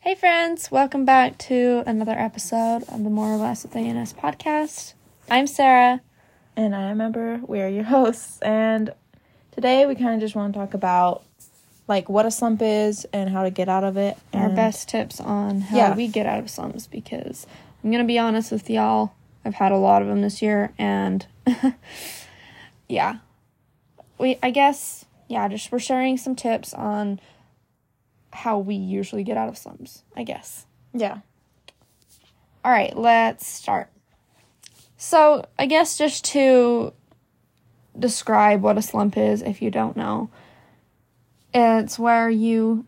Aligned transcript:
Hey, 0.00 0.14
friends, 0.14 0.70
welcome 0.70 1.04
back 1.04 1.36
to 1.38 1.82
another 1.86 2.12
episode 2.18 2.82
of 2.88 3.04
the 3.04 3.10
More 3.10 3.34
or 3.34 3.36
Less 3.36 3.62
with 3.64 3.76
ANS 3.76 4.14
podcast. 4.14 4.94
I'm 5.30 5.46
Sarah. 5.46 6.00
And 6.56 6.74
I'm 6.74 6.88
remember 6.90 7.40
we 7.46 7.60
are 7.60 7.68
your 7.68 7.84
hosts. 7.94 8.40
And 8.40 8.92
today 9.52 9.86
we 9.86 9.94
kind 9.94 10.14
of 10.14 10.20
just 10.20 10.34
want 10.34 10.52
to 10.54 10.58
talk 10.58 10.74
about 10.74 11.22
like 11.86 12.08
what 12.08 12.24
a 12.24 12.30
slump 12.30 12.62
is 12.62 13.04
and 13.12 13.28
how 13.30 13.42
to 13.42 13.50
get 13.50 13.68
out 13.68 13.84
of 13.84 13.96
it. 13.96 14.16
Our 14.32 14.48
best 14.48 14.88
tips 14.88 15.20
on 15.20 15.60
how 15.60 15.76
Yeah. 15.76 15.94
we 15.94 16.08
get 16.08 16.26
out 16.26 16.38
of 16.38 16.48
slumps 16.48 16.86
because 16.86 17.46
I'm 17.84 17.90
going 17.90 18.02
to 18.02 18.06
be 18.08 18.18
honest 18.18 18.52
with 18.52 18.70
y'all. 18.70 19.12
I've 19.44 19.54
had 19.54 19.72
a 19.72 19.76
lot 19.76 20.02
of 20.02 20.08
them 20.08 20.20
this 20.20 20.42
year, 20.42 20.70
and 20.78 21.26
yeah. 22.88 23.16
We, 24.18 24.38
I 24.42 24.50
guess, 24.50 25.06
yeah, 25.28 25.48
just 25.48 25.72
we're 25.72 25.78
sharing 25.78 26.18
some 26.18 26.36
tips 26.36 26.74
on 26.74 27.20
how 28.32 28.58
we 28.58 28.74
usually 28.74 29.24
get 29.24 29.36
out 29.36 29.48
of 29.48 29.58
slumps, 29.58 30.02
I 30.16 30.22
guess. 30.24 30.66
Yeah. 30.92 31.18
All 32.64 32.70
right, 32.70 32.96
let's 32.96 33.46
start. 33.46 33.90
So, 34.96 35.46
I 35.58 35.66
guess 35.66 35.96
just 35.96 36.24
to 36.26 36.92
describe 37.98 38.62
what 38.62 38.78
a 38.78 38.82
slump 38.82 39.16
is, 39.16 39.42
if 39.42 39.62
you 39.62 39.70
don't 39.70 39.96
know, 39.96 40.30
it's 41.54 41.98
where 41.98 42.30
you 42.30 42.86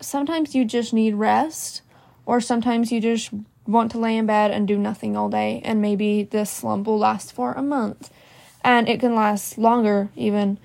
sometimes 0.00 0.54
you 0.54 0.64
just 0.64 0.92
need 0.92 1.14
rest, 1.14 1.82
or 2.24 2.40
sometimes 2.40 2.92
you 2.92 3.00
just 3.00 3.30
want 3.66 3.90
to 3.90 3.98
lay 3.98 4.16
in 4.16 4.26
bed 4.26 4.50
and 4.50 4.68
do 4.68 4.78
nothing 4.78 5.16
all 5.16 5.28
day, 5.28 5.60
and 5.64 5.82
maybe 5.82 6.22
this 6.22 6.50
slump 6.50 6.86
will 6.86 6.98
last 6.98 7.32
for 7.32 7.52
a 7.52 7.62
month, 7.62 8.10
and 8.62 8.88
it 8.88 9.00
can 9.00 9.14
last 9.14 9.58
longer 9.58 10.10
even. 10.14 10.58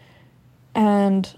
And 0.76 1.36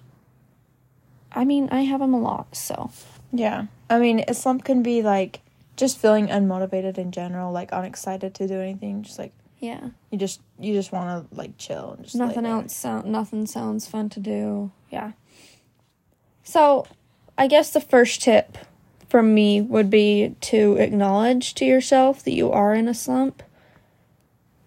I 1.36 1.46
mean, 1.46 1.70
I 1.72 1.82
have 1.82 2.00
them 2.00 2.14
a 2.14 2.20
lot, 2.20 2.56
so 2.56 2.92
Yeah. 3.32 3.68
I 3.90 4.00
mean, 4.00 4.24
a 4.28 4.34
slump 4.34 4.64
can 4.64 4.82
be 4.82 5.02
like 5.02 5.42
just 5.76 5.98
feeling 5.98 6.28
unmotivated 6.28 6.98
in 6.98 7.12
general, 7.12 7.52
like 7.52 7.70
unexcited 7.72 8.34
to 8.36 8.48
do 8.48 8.60
anything. 8.60 9.04
Just 9.04 9.20
like 9.20 9.34
yeah. 9.60 9.90
you 10.12 10.18
just 10.18 10.42
you 10.60 10.74
just 10.74 10.92
want 10.92 11.30
to 11.30 11.36
like 11.36 11.58
chill 11.58 11.94
and 11.94 12.04
just 12.04 12.16
nothing 12.16 12.46
else 12.46 12.76
sound 12.76 13.06
nothing 13.06 13.46
sounds 13.46 13.88
fun 13.88 14.10
to 14.10 14.20
do 14.20 14.72
yeah 14.92 15.12
so 16.44 16.86
i 17.38 17.48
guess 17.48 17.72
the 17.72 17.82
first 17.82 18.22
tip 18.22 18.58
from 19.10 19.34
me 19.34 19.62
would 19.62 19.90
be 19.90 20.36
to 20.42 20.76
acknowledge 20.78 21.54
to 21.56 21.66
yourself 21.66 22.24
that 22.24 22.34
you 22.34 22.52
are 22.52 22.74
in 22.74 22.88
a 22.88 22.94
slump 22.94 23.42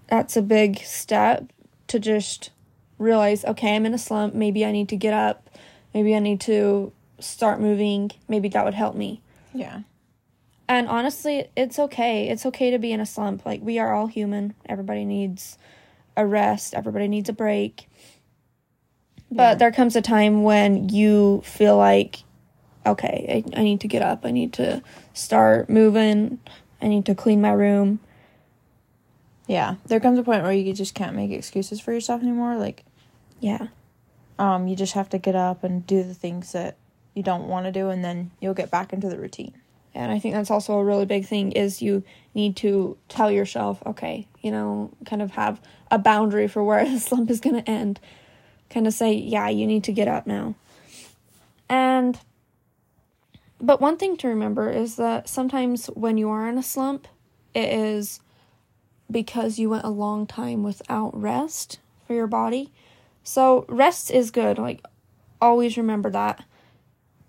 that's 0.08 0.36
a 0.36 0.42
big 0.42 0.78
step 0.78 1.52
to 1.86 1.98
just 1.98 2.50
realize 2.98 3.44
okay 3.44 3.76
i'm 3.76 3.86
in 3.86 3.94
a 3.94 3.98
slump 3.98 4.34
maybe 4.34 4.64
i 4.64 4.72
need 4.72 4.88
to 4.88 4.96
get 4.96 5.14
up 5.14 5.47
maybe 5.94 6.14
i 6.14 6.18
need 6.18 6.40
to 6.40 6.92
start 7.20 7.60
moving 7.60 8.10
maybe 8.28 8.48
that 8.48 8.64
would 8.64 8.74
help 8.74 8.94
me 8.94 9.20
Yeah. 9.54 9.80
and 10.68 10.86
honestly, 10.88 11.48
it's 11.56 11.78
okay. 11.78 12.28
It's 12.28 12.44
okay 12.46 12.70
to 12.70 12.78
be 12.78 12.92
in 12.92 13.00
a 13.00 13.06
slump. 13.06 13.46
Like, 13.46 13.62
we 13.62 13.78
are 13.78 13.94
all 13.94 14.06
human. 14.06 14.52
Everybody 14.66 15.04
needs 15.06 15.56
a 16.16 16.26
rest, 16.26 16.74
everybody 16.74 17.08
needs 17.08 17.28
a 17.28 17.32
break. 17.32 17.88
But 19.30 19.42
Yeah. 19.42 19.54
there 19.54 19.72
comes 19.72 19.96
a 19.96 20.02
time 20.02 20.42
when 20.42 20.90
you 20.90 21.40
feel 21.44 21.76
like, 21.78 22.22
okay, 22.86 23.42
I, 23.54 23.58
I 23.60 23.62
need 23.64 23.80
to 23.80 23.88
get 23.88 24.02
up. 24.02 24.24
I 24.26 24.30
need 24.30 24.52
to 24.54 24.82
start 25.14 25.68
moving. 25.70 26.38
I 26.82 26.88
need 26.88 27.06
to 27.06 27.14
clean 27.14 27.40
my 27.40 27.52
room. 27.52 27.98
Yeah. 29.46 29.76
There 29.86 30.00
comes 30.00 30.18
a 30.18 30.22
point 30.22 30.42
where 30.42 30.52
you 30.52 30.72
just 30.74 30.94
can't 30.94 31.16
make 31.16 31.30
excuses 31.30 31.80
for 31.80 31.92
yourself 31.92 32.22
anymore. 32.22 32.56
Like 32.56 32.84
Yeah. 33.40 33.68
Um 34.38 34.68
you 34.68 34.76
just 34.76 34.94
have 34.94 35.08
to 35.10 35.18
get 35.18 35.34
up 35.34 35.64
and 35.64 35.86
do 35.86 36.02
the 36.02 36.14
things 36.14 36.52
that 36.52 36.76
you 37.14 37.22
don't 37.22 37.48
want 37.48 37.66
to 37.66 37.72
do 37.72 37.88
and 37.88 38.04
then 38.04 38.30
you'll 38.40 38.54
get 38.54 38.70
back 38.70 38.92
into 38.92 39.08
the 39.08 39.18
routine. 39.18 39.54
And 39.94 40.12
I 40.12 40.20
think 40.20 40.34
that's 40.34 40.50
also 40.50 40.74
a 40.74 40.84
really 40.84 41.06
big 41.06 41.26
thing 41.26 41.52
is 41.52 41.82
you 41.82 42.04
need 42.34 42.54
to 42.56 42.96
tell 43.08 43.32
yourself, 43.32 43.82
okay, 43.84 44.28
you 44.42 44.52
know, 44.52 44.92
kind 45.04 45.20
of 45.20 45.32
have 45.32 45.60
a 45.90 45.98
boundary 45.98 46.46
for 46.46 46.62
where 46.62 46.84
the 46.88 47.00
slump 47.00 47.30
is 47.30 47.40
going 47.40 47.56
to 47.56 47.68
end. 47.68 47.98
Kind 48.70 48.86
of 48.86 48.92
say, 48.92 49.12
yeah, 49.12 49.48
you 49.48 49.66
need 49.66 49.82
to 49.84 49.92
get 49.92 50.06
up 50.06 50.26
now. 50.26 50.54
And 51.68 52.18
but 53.60 53.80
one 53.80 53.96
thing 53.96 54.16
to 54.18 54.28
remember 54.28 54.70
is 54.70 54.96
that 54.96 55.28
sometimes 55.28 55.86
when 55.86 56.16
you 56.16 56.30
are 56.30 56.48
in 56.48 56.58
a 56.58 56.62
slump, 56.62 57.08
it 57.54 57.72
is 57.72 58.20
because 59.10 59.58
you 59.58 59.70
went 59.70 59.84
a 59.84 59.90
long 59.90 60.26
time 60.26 60.62
without 60.62 61.18
rest 61.20 61.80
for 62.06 62.14
your 62.14 62.28
body. 62.28 62.70
So 63.22 63.64
rest 63.68 64.10
is 64.10 64.30
good. 64.30 64.58
Like 64.58 64.84
always 65.40 65.76
remember 65.76 66.10
that 66.10 66.44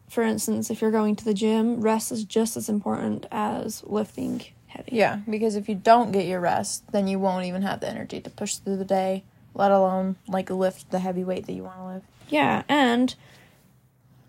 for 0.10 0.24
instance, 0.24 0.72
if 0.72 0.82
you're 0.82 0.92
going 0.92 1.16
to 1.18 1.24
the 1.24 1.34
gym, 1.34 1.82
rest 1.82 2.12
is 2.12 2.24
just 2.24 2.58
as 2.58 2.68
important 2.68 3.28
as 3.32 3.84
lifting 3.86 4.44
heavy. 4.68 4.96
Yeah, 4.96 5.20
because 5.30 5.56
if 5.56 5.70
you 5.70 5.76
don't 5.76 6.12
get 6.12 6.26
your 6.26 6.40
rest, 6.40 6.92
then 6.92 7.08
you 7.08 7.20
won't 7.20 7.46
even 7.46 7.62
have 7.62 7.80
the 7.80 7.90
energy 7.90 8.20
to 8.22 8.30
push 8.30 8.56
through 8.56 8.78
the 8.78 8.86
day, 8.86 9.24
let 9.54 9.72
alone 9.72 10.16
like 10.28 10.50
lift 10.50 10.90
the 10.90 11.00
heavy 11.00 11.24
weight 11.24 11.46
that 11.46 11.54
you 11.54 11.64
want 11.64 11.78
to 11.78 11.86
lift. 11.86 12.06
Yeah, 12.28 12.64
and 12.68 13.14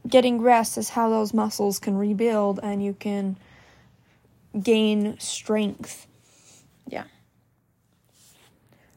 getting 0.06 0.40
rest 0.42 0.76
is 0.76 0.90
how 0.90 1.08
those 1.08 1.32
muscles 1.32 1.78
can 1.78 1.96
rebuild 1.96 2.60
and 2.62 2.84
you 2.84 2.94
can 2.94 3.38
gain 4.62 5.18
strength. 5.18 6.06
Yeah. 6.86 7.04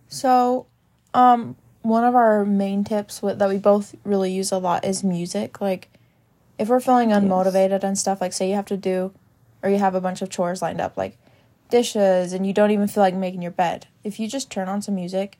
So, 0.09 0.68
um, 1.13 1.56
one 1.83 2.03
of 2.03 2.16
our 2.16 2.44
main 2.45 2.83
tips 2.83 3.21
with, 3.21 3.38
that 3.39 3.49
we 3.49 3.57
both 3.57 3.94
really 4.03 4.31
use 4.31 4.51
a 4.51 4.57
lot 4.57 4.83
is 4.83 5.03
music. 5.03 5.61
Like, 5.61 5.89
if 6.57 6.67
we're 6.69 6.79
feeling 6.79 7.09
Yes. 7.11 7.21
unmotivated 7.21 7.83
and 7.83 7.97
stuff, 7.97 8.19
like 8.21 8.33
say 8.33 8.49
you 8.49 8.55
have 8.55 8.66
to 8.67 8.77
do, 8.77 9.11
or 9.61 9.69
you 9.69 9.77
have 9.77 9.93
a 9.95 10.01
bunch 10.01 10.22
of 10.22 10.29
chores 10.29 10.61
lined 10.61 10.81
up, 10.81 10.97
like 10.97 11.17
dishes, 11.69 12.33
and 12.33 12.45
you 12.45 12.53
don't 12.53 12.72
even 12.72 12.88
feel 12.88 13.01
like 13.03 13.13
making 13.16 13.41
your 13.41 13.51
bed. 13.51 13.88
If 14.03 14.19
you 14.19 14.27
just 14.27 14.49
turn 14.49 14.67
on 14.69 14.81
some 14.81 14.95
music, 14.95 15.38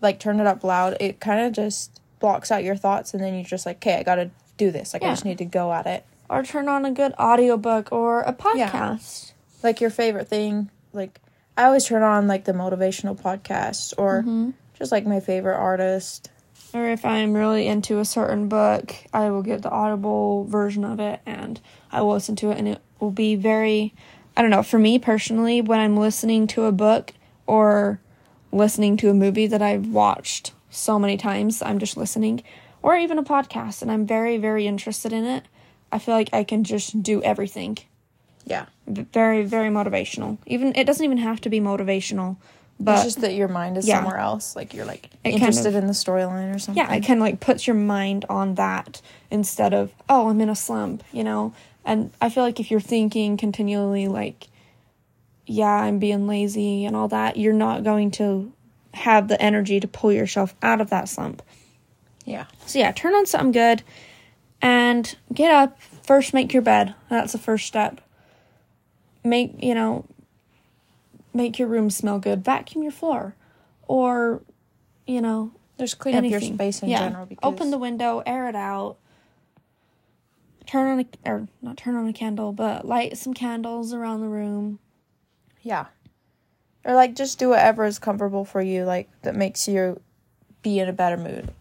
like 0.00 0.18
turn 0.20 0.40
it 0.40 0.46
up 0.46 0.62
loud, 0.64 0.96
it 1.00 1.20
kind 1.20 1.40
of 1.40 1.52
just 1.52 2.00
blocks 2.20 2.50
out 2.50 2.64
your 2.64 2.76
thoughts, 2.76 3.14
and 3.14 3.22
then 3.22 3.34
you're 3.34 3.44
just 3.44 3.66
like, 3.66 3.76
okay, 3.78 3.96
I 3.98 4.02
gotta 4.02 4.30
do 4.56 4.70
this. 4.70 4.92
Like, 4.94 5.02
I 5.02 5.10
just 5.10 5.24
need 5.24 5.38
to 5.38 5.44
go 5.44 5.72
at 5.72 5.86
it. 5.86 6.04
Or 6.28 6.42
turn 6.42 6.68
on 6.68 6.84
a 6.84 6.90
good 6.90 7.12
audiobook 7.20 7.92
or 7.92 8.20
a 8.22 8.32
podcast. 8.32 9.32
Like 9.62 9.80
your 9.80 9.90
favorite 9.90 10.28
thing, 10.28 10.70
like 10.92 11.20
I 11.56 11.64
always 11.64 11.84
turn 11.86 12.02
on 12.02 12.26
like 12.26 12.44
the 12.44 12.52
motivational 12.52 13.18
podcast 13.20 13.94
or 13.96 14.22
Mhm. 14.22 14.54
Just 14.78 14.92
like 14.92 15.06
my 15.06 15.20
favorite 15.20 15.56
artist. 15.56 16.30
Or 16.74 16.88
if 16.88 17.04
I'm 17.04 17.32
really 17.32 17.66
into 17.66 18.00
a 18.00 18.04
certain 18.04 18.48
book, 18.48 18.94
I 19.12 19.30
will 19.30 19.42
get 19.42 19.62
the 19.62 19.70
audible 19.70 20.44
version 20.44 20.84
of 20.84 21.00
it 21.00 21.20
and 21.24 21.60
I 21.90 22.02
will 22.02 22.12
listen 22.12 22.36
to 22.36 22.50
it 22.50 22.58
and 22.58 22.68
it 22.68 22.82
will 23.00 23.10
be 23.10 23.36
very 23.36 23.94
I 24.36 24.42
don't 24.42 24.50
know, 24.50 24.62
for 24.62 24.78
me 24.78 24.98
personally, 24.98 25.62
when 25.62 25.80
I'm 25.80 25.96
listening 25.96 26.46
to 26.48 26.64
a 26.64 26.72
book 26.72 27.14
or 27.46 28.00
listening 28.52 28.98
to 28.98 29.08
a 29.08 29.14
movie 29.14 29.46
that 29.46 29.62
I've 29.62 29.88
watched 29.88 30.52
so 30.68 30.98
many 30.98 31.16
times, 31.16 31.62
I'm 31.62 31.78
just 31.78 31.96
listening, 31.96 32.42
or 32.82 32.96
even 32.96 33.18
a 33.18 33.22
podcast 33.22 33.80
and 33.80 33.90
I'm 33.90 34.06
very, 34.06 34.36
very 34.36 34.66
interested 34.66 35.12
in 35.14 35.24
it, 35.24 35.44
I 35.90 35.98
feel 35.98 36.14
like 36.14 36.28
I 36.34 36.44
can 36.44 36.64
just 36.64 37.02
do 37.02 37.22
everything. 37.22 37.78
Yeah. 38.44 38.66
Very, 38.86 39.44
very 39.44 39.70
motivational. 39.70 40.36
Even 40.44 40.74
it 40.76 40.84
doesn't 40.84 41.04
even 41.04 41.18
have 41.18 41.40
to 41.40 41.48
be 41.48 41.58
motivational, 41.58 42.36
but 42.78 42.96
it's 42.96 43.04
just 43.04 43.20
that 43.22 43.34
your 43.34 43.48
mind 43.48 43.76
is 43.78 43.86
yeah. 43.88 43.96
somewhere 43.96 44.18
else. 44.18 44.54
Like 44.56 44.74
you're 44.74 44.84
like 44.84 45.06
It 45.24 45.30
kind 45.30 45.34
interested 45.34 45.68
of- 45.68 45.76
in 45.76 45.86
the 45.86 45.92
storyline 45.92 46.54
or 46.54 46.58
something. 46.58 46.82
yeah, 46.82 46.92
it 46.92 47.00
kind 47.00 47.20
of 47.20 47.22
like 47.24 47.40
puts 47.40 47.66
your 47.66 47.76
mind 47.76 48.24
on 48.28 48.54
that 48.56 49.00
instead 49.30 49.72
of 49.74 49.92
oh, 50.08 50.28
I'm 50.28 50.40
in 50.40 50.48
a 50.48 50.56
slump, 50.56 51.02
you 51.12 51.24
know. 51.24 51.52
And 51.84 52.10
I 52.20 52.28
feel 52.28 52.42
like 52.42 52.58
if 52.60 52.70
you're 52.70 52.80
thinking 52.80 53.36
continually 53.36 54.08
like, 54.08 54.48
yeah, 55.46 55.70
I'm 55.70 55.98
being 56.00 56.26
lazy 56.26 56.84
and 56.84 56.96
all 56.96 57.08
that, 57.08 57.36
you're 57.36 57.52
not 57.52 57.84
going 57.84 58.10
to 58.12 58.52
have 58.94 59.28
the 59.28 59.40
energy 59.40 59.78
to 59.78 59.86
pull 59.86 60.12
yourself 60.12 60.54
out 60.62 60.80
of 60.80 60.90
that 60.90 61.08
slump. 61.08 61.42
Yeah. 62.24 62.46
So 62.66 62.78
yeah, 62.80 62.90
turn 62.90 63.14
on 63.14 63.26
something 63.26 63.52
good 63.52 63.84
and 64.60 65.16
get 65.32 65.52
up. 65.52 65.80
First, 66.02 66.34
make 66.34 66.52
your 66.52 66.62
bed. 66.62 66.94
That's 67.08 67.32
the 67.32 67.38
first 67.38 67.66
step. 67.66 68.00
Make 69.22 69.62
you 69.62 69.74
know, 69.74 70.04
make 71.36 71.58
your 71.58 71.68
room 71.68 71.90
smell 71.90 72.18
good. 72.18 72.44
Vacuum 72.44 72.82
your 72.82 72.92
floor, 72.92 73.34
or 73.86 74.42
you 75.06 75.20
know, 75.20 75.52
Just 75.78 75.98
clean 75.98 76.16
up 76.16 76.24
your 76.24 76.40
space 76.40 76.82
in 76.82 76.88
yeah. 76.88 77.00
general. 77.06 77.26
Because 77.26 77.46
Open 77.46 77.70
the 77.70 77.78
window, 77.78 78.22
air 78.26 78.48
it 78.48 78.56
out. 78.56 78.96
Turn 80.66 80.90
on 80.90 81.00
a 81.00 81.30
or 81.30 81.48
not 81.62 81.76
turn 81.76 81.94
on 81.94 82.08
a 82.08 82.12
candle, 82.12 82.52
but 82.52 82.84
light 82.84 83.16
some 83.16 83.34
candles 83.34 83.92
around 83.92 84.20
the 84.20 84.28
room. 84.28 84.80
yeah, 85.62 85.86
or 86.84 86.94
like 86.94 87.14
just 87.14 87.38
do 87.38 87.50
whatever 87.50 87.84
is 87.84 88.00
comfortable 88.00 88.44
for 88.44 88.60
you, 88.60 88.84
like 88.84 89.08
that 89.22 89.36
makes 89.36 89.68
you 89.68 90.00
be 90.62 90.80
in 90.80 90.88
a 90.88 90.92
better 90.92 91.16
mood. 91.16 91.52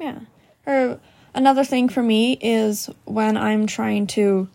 Yeah. 0.00 0.20
Or 0.66 0.98
another 1.34 1.64
thing 1.64 1.90
for 1.90 2.02
me 2.02 2.38
is 2.40 2.88
when 3.04 3.36
I'm 3.36 3.66
trying 3.66 4.06
to 4.08 4.48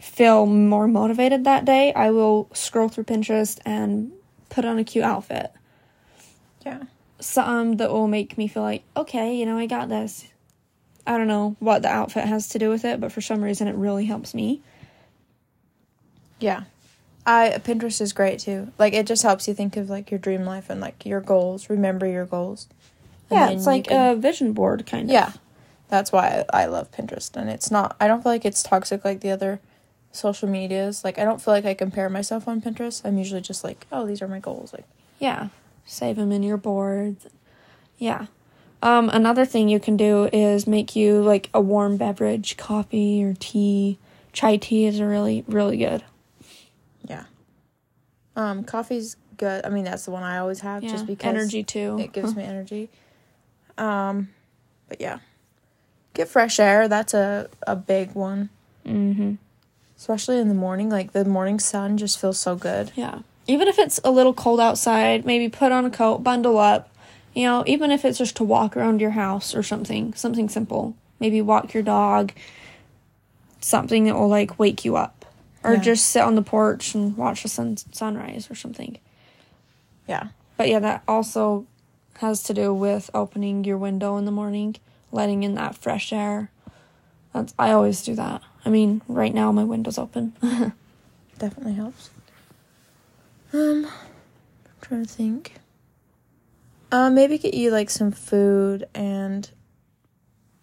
feel 0.00 0.46
more 0.46 0.86
motivated 0.86 1.44
that 1.44 1.64
day, 1.64 1.92
I 1.94 2.10
will 2.10 2.48
scroll 2.52 2.88
through 2.88 3.04
Pinterest 3.04 3.58
and 3.64 4.12
put 4.48 4.64
on 4.64 4.78
a 4.78 4.84
cute 4.84 5.04
outfit. 5.04 5.52
Yeah. 6.64 6.84
Something 7.20 7.78
that 7.78 7.90
will 7.90 8.08
make 8.08 8.36
me 8.36 8.48
feel 8.48 8.62
like, 8.62 8.82
okay, 8.96 9.34
you 9.34 9.46
know, 9.46 9.56
I 9.56 9.66
got 9.66 9.88
this. 9.88 10.26
I 11.06 11.16
don't 11.16 11.28
know 11.28 11.56
what 11.60 11.82
the 11.82 11.88
outfit 11.88 12.24
has 12.24 12.48
to 12.48 12.58
do 12.58 12.68
with 12.68 12.84
it, 12.84 13.00
but 13.00 13.12
for 13.12 13.20
some 13.20 13.42
reason 13.42 13.68
it 13.68 13.76
really 13.76 14.06
helps 14.06 14.34
me. 14.34 14.60
Yeah. 16.40 16.64
I 17.24 17.60
Pinterest 17.64 18.00
is 18.00 18.12
great 18.12 18.40
too. 18.40 18.72
Like 18.78 18.92
it 18.92 19.06
just 19.06 19.22
helps 19.22 19.48
you 19.48 19.54
think 19.54 19.76
of 19.76 19.88
like 19.88 20.10
your 20.10 20.18
dream 20.18 20.44
life 20.44 20.68
and 20.68 20.80
like 20.80 21.06
your 21.06 21.20
goals, 21.20 21.70
remember 21.70 22.06
your 22.06 22.26
goals. 22.26 22.68
Yeah, 23.30 23.50
it's 23.50 23.66
like 23.66 23.88
can- 23.88 24.12
a 24.12 24.16
vision 24.16 24.52
board 24.52 24.86
kind 24.86 25.04
of. 25.04 25.12
Yeah. 25.12 25.32
That's 25.88 26.10
why 26.12 26.44
I, 26.52 26.62
I 26.62 26.66
love 26.66 26.90
Pinterest 26.90 27.34
and 27.36 27.48
it's 27.48 27.70
not 27.70 27.96
I 28.00 28.08
don't 28.08 28.22
feel 28.22 28.32
like 28.32 28.44
it's 28.44 28.62
toxic 28.62 29.04
like 29.04 29.20
the 29.20 29.30
other 29.30 29.60
social 30.16 30.48
medias. 30.48 31.04
Like 31.04 31.18
I 31.18 31.24
don't 31.24 31.40
feel 31.40 31.52
like 31.54 31.64
I 31.64 31.74
compare 31.74 32.08
myself 32.08 32.48
on 32.48 32.60
Pinterest. 32.60 33.02
I'm 33.04 33.18
usually 33.18 33.40
just 33.40 33.62
like, 33.64 33.86
oh, 33.92 34.06
these 34.06 34.22
are 34.22 34.28
my 34.28 34.38
goals. 34.40 34.72
Like 34.72 34.84
Yeah. 35.18 35.48
Save 35.84 36.16
them 36.16 36.32
in 36.32 36.42
your 36.42 36.56
boards. 36.56 37.26
Yeah. 37.98 38.26
Um, 38.82 39.08
another 39.08 39.44
thing 39.46 39.68
you 39.68 39.80
can 39.80 39.96
do 39.96 40.28
is 40.32 40.66
make 40.66 40.94
you 40.94 41.22
like 41.22 41.48
a 41.54 41.60
warm 41.60 41.96
beverage, 41.96 42.56
coffee 42.56 43.24
or 43.24 43.34
tea. 43.38 43.98
Chai 44.32 44.56
tea 44.56 44.86
is 44.86 45.00
really, 45.00 45.44
really 45.48 45.76
good. 45.78 46.04
yeah. 47.04 47.24
Um 48.34 48.64
coffee's 48.64 49.16
good. 49.38 49.64
I 49.64 49.70
mean, 49.70 49.84
that's 49.84 50.04
the 50.04 50.10
one 50.10 50.22
I 50.22 50.38
always 50.38 50.60
have 50.60 50.82
Yeah. 50.82 50.90
just 50.90 51.06
because 51.06 51.26
energy 51.28 51.62
too. 51.62 51.98
It 52.00 52.12
gives 52.12 52.34
me 52.36 52.42
energy. 52.42 52.90
Um, 53.78 54.28
but 54.88 55.00
yeah, 55.00 55.18
get 56.14 56.28
fresh 56.28 56.58
air. 56.60 56.88
That's 56.88 57.14
a 57.14 57.48
a 57.66 57.76
big 57.76 58.12
one, 58.14 58.48
mm-hmm. 58.86 59.34
Especially 59.98 60.38
in 60.38 60.48
the 60.48 60.54
morning. 60.54 60.88
Like 60.90 61.12
the 61.12 61.24
morning 61.24 61.58
sun 61.60 61.96
just 61.96 62.18
feels 62.20 62.38
so 62.38 62.56
good. 62.56 62.92
Yeah. 62.94 63.20
Even 63.46 63.68
if 63.68 63.78
it's 63.78 64.00
a 64.04 64.10
little 64.10 64.34
cold 64.34 64.58
outside, 64.60 65.24
maybe 65.24 65.48
put 65.48 65.70
on 65.72 65.84
a 65.84 65.90
coat, 65.90 66.18
bundle 66.18 66.58
up. 66.58 66.90
You 67.34 67.44
know, 67.44 67.64
even 67.66 67.90
if 67.90 68.04
it's 68.04 68.18
just 68.18 68.36
to 68.36 68.44
walk 68.44 68.76
around 68.76 69.00
your 69.00 69.10
house 69.10 69.54
or 69.54 69.62
something, 69.62 70.14
something 70.14 70.48
simple. 70.48 70.96
Maybe 71.20 71.40
walk 71.42 71.74
your 71.74 71.82
dog. 71.82 72.32
Something 73.60 74.04
that 74.04 74.14
will 74.14 74.28
like 74.28 74.58
wake 74.58 74.84
you 74.84 74.96
up. 74.96 75.24
Or 75.62 75.74
Yeah. 75.74 75.80
just 75.80 76.06
sit 76.06 76.22
on 76.22 76.34
the 76.34 76.42
porch 76.42 76.94
and 76.94 77.16
watch 77.16 77.42
the 77.42 77.48
sun 77.48 77.76
sunrise 77.92 78.50
or 78.50 78.54
something. 78.54 78.98
Yeah, 80.08 80.28
But 80.56 80.68
yeah, 80.68 80.78
that 80.78 81.02
also 81.08 81.66
has 82.18 82.42
to 82.44 82.54
do 82.54 82.72
with 82.72 83.10
opening 83.12 83.64
your 83.64 83.76
window 83.76 84.16
in 84.16 84.24
the 84.24 84.30
morning, 84.30 84.76
letting 85.10 85.42
in 85.42 85.54
that 85.56 85.74
fresh 85.74 86.12
air. 86.12 86.50
That's 87.32 87.52
I 87.58 87.72
always 87.72 88.02
do 88.02 88.14
that. 88.14 88.40
I 88.66 88.68
mean, 88.68 89.00
right 89.06 89.32
now 89.32 89.52
my 89.52 89.62
window's 89.62 89.96
open. 89.96 90.32
definitely 91.38 91.74
helps. 91.74 92.10
Um, 93.52 93.86
I'm 93.86 94.72
trying 94.80 95.06
to 95.06 95.08
think. 95.08 95.54
Uh, 96.90 97.08
maybe 97.08 97.38
get 97.38 97.54
you 97.54 97.70
like 97.70 97.90
some 97.90 98.10
food 98.10 98.88
and 98.92 99.48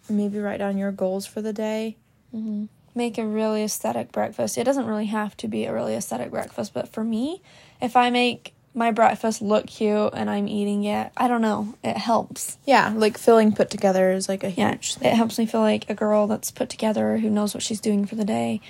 maybe 0.09 0.37
write 0.39 0.59
down 0.59 0.77
your 0.77 0.91
goals 0.91 1.25
for 1.25 1.41
the 1.41 1.53
day. 1.53 1.95
hmm 2.31 2.65
Make 2.95 3.17
a 3.17 3.25
really 3.25 3.63
aesthetic 3.63 4.11
breakfast. 4.11 4.55
It 4.57 4.65
doesn't 4.65 4.85
really 4.85 5.07
have 5.07 5.35
to 5.37 5.47
be 5.47 5.65
a 5.65 5.73
really 5.73 5.95
aesthetic 5.95 6.29
breakfast, 6.29 6.75
but 6.75 6.87
for 6.87 7.03
me, 7.03 7.41
if 7.81 7.95
I 7.95 8.11
make 8.11 8.53
my 8.75 8.91
breakfast 8.91 9.41
look 9.41 9.67
cute 9.67 10.11
and 10.13 10.29
I'm 10.29 10.47
eating 10.47 10.83
it, 10.83 11.11
I 11.15 11.27
don't 11.27 11.41
know, 11.41 11.75
it 11.83 11.97
helps. 11.97 12.57
Yeah, 12.65 12.91
like 12.95 13.17
feeling 13.17 13.51
put 13.53 13.69
together 13.69 14.11
is 14.11 14.27
like 14.27 14.43
a 14.43 14.49
huge 14.49 14.93
Yeah, 14.95 14.99
thing. 14.99 15.11
it 15.13 15.15
helps 15.15 15.37
me 15.37 15.45
feel 15.45 15.61
like 15.61 15.89
a 15.89 15.93
girl 15.93 16.25
that's 16.27 16.49
put 16.51 16.69
together 16.69 17.17
who 17.19 17.29
knows 17.29 17.53
what 17.53 17.61
she's 17.63 17.79
doing 17.81 18.05
for 18.05 18.15
the 18.15 18.25
day. 18.25 18.61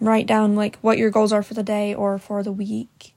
Write 0.00 0.26
down 0.26 0.56
like 0.56 0.78
what 0.80 0.98
your 0.98 1.10
goals 1.10 1.32
are 1.32 1.42
for 1.42 1.54
the 1.54 1.62
day 1.62 1.94
or 1.94 2.18
for 2.18 2.42
the 2.42 2.52
week. 2.52 3.14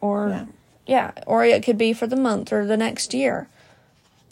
Or 0.00 0.28
Yeah. 0.28 0.44
yeah, 0.86 1.10
or 1.26 1.44
it 1.44 1.62
could 1.62 1.76
be 1.78 1.92
for 1.92 2.06
the 2.06 2.16
month 2.16 2.52
or 2.52 2.64
the 2.64 2.76
next 2.76 3.12
year. 3.12 3.48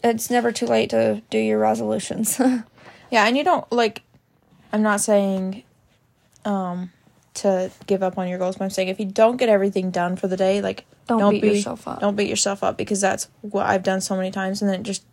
It's 0.03 0.29
never 0.29 0.51
too 0.51 0.65
late 0.65 0.89
to 0.91 1.21
do 1.29 1.37
your 1.37 1.59
resolutions. 1.59 2.39
Yeah, 3.11 3.25
and 3.25 3.35
you 3.35 3.43
don't 3.43 3.69
like 3.71 4.03
I'm 4.71 4.83
not 4.83 5.01
saying 5.01 5.63
um 6.45 6.91
to 7.39 7.71
give 7.87 8.01
up 8.03 8.17
on 8.17 8.27
your 8.27 8.37
goals, 8.39 8.57
but 8.57 8.63
I'm 8.65 8.69
saying 8.69 8.87
if 8.89 8.99
you 8.99 9.05
don't 9.05 9.37
get 9.37 9.49
everything 9.49 9.91
done 9.91 10.15
for 10.15 10.27
the 10.27 10.37
day, 10.37 10.61
like 10.61 10.85
Don't 11.07 11.31
beat 11.31 11.43
yourself 11.43 11.87
up. 11.87 11.99
Don't 11.99 12.15
beat 12.15 12.29
yourself 12.29 12.63
up 12.63 12.77
because 12.77 13.01
that's 13.01 13.27
what 13.41 13.65
I've 13.65 13.83
done 13.83 14.01
so 14.01 14.15
many 14.15 14.31
times 14.31 14.61
and 14.61 14.69
then 14.71 14.83
just 14.83 15.03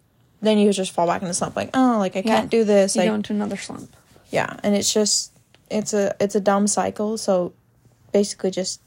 then 0.41 0.59
you 0.59 0.71
just 0.73 0.93
fall 0.93 1.07
back 1.07 1.23
into 1.23 1.33
slump 1.35 1.57
like, 1.57 1.71
oh 1.75 1.97
like 1.99 2.15
I 2.17 2.21
Yeah. 2.21 2.37
can't 2.37 2.51
do 2.51 2.63
this. 2.65 2.95
you 2.95 3.01
Like 3.03 3.11
go 3.11 3.15
into 3.15 3.33
another 3.33 3.57
slump. 3.57 3.95
yeah, 4.31 4.57
and 4.63 4.75
it's 4.77 4.93
just 4.93 5.33
it's 5.71 5.93
a 5.95 6.15
it's 6.21 6.35
a 6.35 6.41
dumb 6.41 6.67
cycle, 6.67 7.17
so 7.19 7.53
basically 8.13 8.51
just 8.51 8.81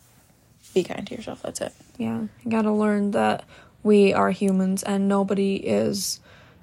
be 0.73 0.83
kind 0.83 1.05
to 1.07 1.15
yourself. 1.15 1.41
That's 1.41 1.59
it. 1.61 1.73
Yeah, 1.97 2.21
you 2.43 2.51
gotta 2.51 2.71
learn 2.71 3.11
that 3.11 3.43
we 3.83 4.13
are 4.13 4.31
humans 4.31 4.83
and 4.83 5.07
nobody 5.07 5.55
is 5.55 6.19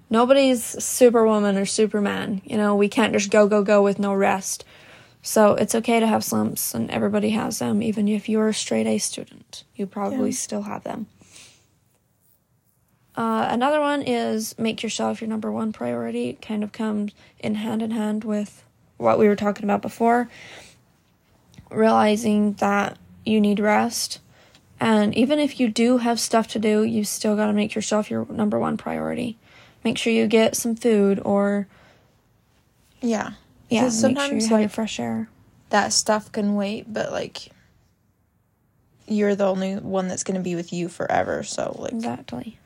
nobody's 0.09 0.63
superwoman 0.83 1.57
or 1.57 1.67
superman. 1.67 2.41
You 2.45 2.57
know, 2.57 2.77
we 2.77 2.89
can't 2.89 3.13
just 3.13 3.31
go 3.31 3.47
go 3.49 3.63
go 3.63 3.83
with 3.83 3.99
no 3.99 4.15
rest. 4.15 4.65
So 5.27 5.55
it's 5.55 5.75
okay 5.75 5.99
to 5.99 6.07
have 6.07 6.23
slumps 6.23 6.73
and 6.73 6.89
everybody 6.89 7.31
has 7.31 7.59
them, 7.59 7.83
even 7.83 8.07
if 8.07 8.29
you're 8.29 8.47
a 8.51 8.55
straight 8.55 8.87
A 8.87 8.99
student. 8.99 9.65
You 9.75 9.85
probably 9.85 10.31
Yeah. 10.31 10.37
still 10.37 10.63
have 10.63 10.85
them. 10.85 11.09
Uh, 13.17 13.49
another 13.51 13.81
one 13.81 14.03
is 14.03 14.57
make 14.57 14.85
yourself 14.85 15.21
your 15.21 15.27
number 15.29 15.51
one 15.51 15.73
priority. 15.73 16.29
It 16.29 16.41
kind 16.41 16.63
of 16.63 16.71
comes 16.71 17.11
in 17.41 17.57
hand 17.57 17.83
in 17.83 17.91
hand 17.91 18.23
with 18.23 18.63
what 18.99 19.19
we 19.19 19.27
were 19.27 19.35
talking 19.35 19.65
about 19.65 19.83
before. 19.83 20.29
Realizing 21.73 22.53
that 22.55 22.97
you 23.25 23.41
need 23.41 23.59
rest. 23.59 24.21
And 24.79 25.13
even 25.17 25.41
if 25.41 25.59
you 25.59 25.69
do 25.69 25.99
have 25.99 26.21
stuff 26.21 26.47
to 26.49 26.61
do, 26.61 26.85
you 26.85 27.03
still 27.03 27.35
got 27.35 27.47
to 27.47 27.53
make 27.53 27.75
yourself 27.75 28.13
your 28.13 28.27
number 28.31 28.61
one 28.61 28.77
priority. 28.77 29.39
Make 29.83 29.99
sure 29.99 30.13
you 30.13 30.29
get 30.29 30.55
some 30.55 30.77
food 30.77 31.21
or, 31.25 31.67
Yeah. 33.03 33.33
Yeah, 33.69 33.83
make 33.83 33.91
sure 33.91 34.01
sometimes, 34.01 34.51
like- 34.51 34.71
fresh 34.71 35.01
air. 35.01 35.29
That 35.71 35.93
stuff 35.93 36.31
can 36.31 36.55
wait, 36.55 36.93
but 36.93 37.11
like 37.11 37.51
you're 39.09 39.35
the 39.35 39.47
only 39.47 39.77
one 39.77 40.09
that's 40.09 40.25
going 40.25 40.37
to 40.37 40.43
be 40.43 40.55
with 40.55 40.73
you 40.73 40.89
forever, 40.89 41.43
so 41.43 41.77
like 41.79 41.93
Exactly. 41.93 42.59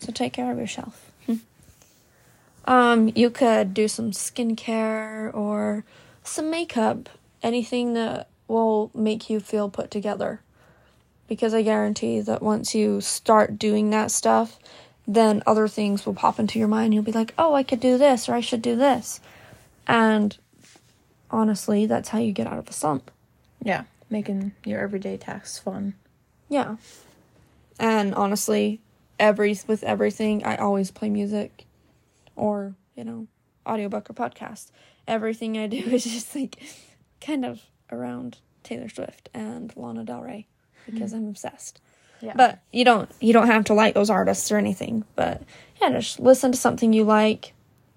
So 0.00 0.12
take 0.12 0.32
care 0.32 0.50
of 0.50 0.58
yourself. 0.58 1.10
um, 2.66 3.10
you 3.14 3.30
could 3.30 3.72
do 3.72 3.88
some 3.88 4.10
skincare 4.10 5.34
or 5.34 5.84
some 6.22 6.50
makeup, 6.50 7.08
anything 7.42 7.94
that 7.94 8.28
will 8.48 8.90
make 8.94 9.30
you 9.30 9.40
feel 9.40 9.70
put 9.70 9.90
together. 9.90 10.40
Because 11.26 11.54
I 11.54 11.62
guarantee 11.62 12.20
that 12.20 12.42
once 12.42 12.74
you 12.74 13.00
start 13.00 13.58
doing 13.58 13.88
that 13.90 14.10
stuff, 14.10 14.58
then 15.06 15.42
other 15.46 15.68
things 15.68 16.04
will 16.04 16.14
pop 16.14 16.38
into 16.38 16.58
your 16.58 16.68
mind. 16.68 16.92
You'll 16.92 17.02
be 17.02 17.12
like, 17.12 17.32
oh, 17.38 17.54
I 17.54 17.62
could 17.62 17.80
do 17.80 17.96
this 17.96 18.28
or 18.28 18.34
I 18.34 18.40
should 18.40 18.60
do 18.62 18.76
this. 18.76 19.20
And 19.86 20.36
honestly, 21.30 21.86
that's 21.86 22.08
how 22.08 22.18
you 22.18 22.32
get 22.32 22.46
out 22.46 22.58
of 22.58 22.68
a 22.68 22.72
slump. 22.72 23.10
yeah, 23.62 23.84
making 24.10 24.52
your 24.64 24.80
everyday 24.80 25.16
tasks 25.16 25.58
fun. 25.58 25.94
Yeah. 26.48 26.76
And 27.78 28.14
honestly, 28.14 28.80
every 29.18 29.58
with 29.66 29.82
everything, 29.82 30.44
I 30.44 30.56
always 30.56 30.90
play 30.90 31.08
music 31.08 31.66
or, 32.36 32.74
you 32.94 33.04
know, 33.04 33.26
audiobook 33.66 34.10
or 34.10 34.14
podcast. 34.14 34.70
Everything 35.06 35.58
I 35.58 35.66
do 35.66 35.76
is 35.86 36.04
just 36.04 36.34
like 36.34 36.62
kind 37.20 37.44
of 37.44 37.62
around 37.90 38.38
Taylor 38.62 38.88
Swift 38.88 39.28
and 39.34 39.72
Lana 39.76 40.04
Del 40.04 40.22
Rey 40.22 40.46
because 40.86 41.12
hmm. 41.12 41.18
I'm 41.18 41.28
obsessed. 41.28 41.80
Yeah. 42.20 42.32
But 42.36 42.60
you 42.72 42.84
don't 42.84 43.10
you 43.20 43.32
don't 43.32 43.48
have 43.48 43.64
to 43.64 43.74
like 43.74 43.94
those 43.94 44.10
artists 44.10 44.50
or 44.50 44.56
anything, 44.56 45.04
but 45.14 45.42
yeah, 45.80 45.90
just 45.90 46.20
listen 46.20 46.52
to 46.52 46.58
something 46.58 46.92
you 46.92 47.04
like. 47.04 47.52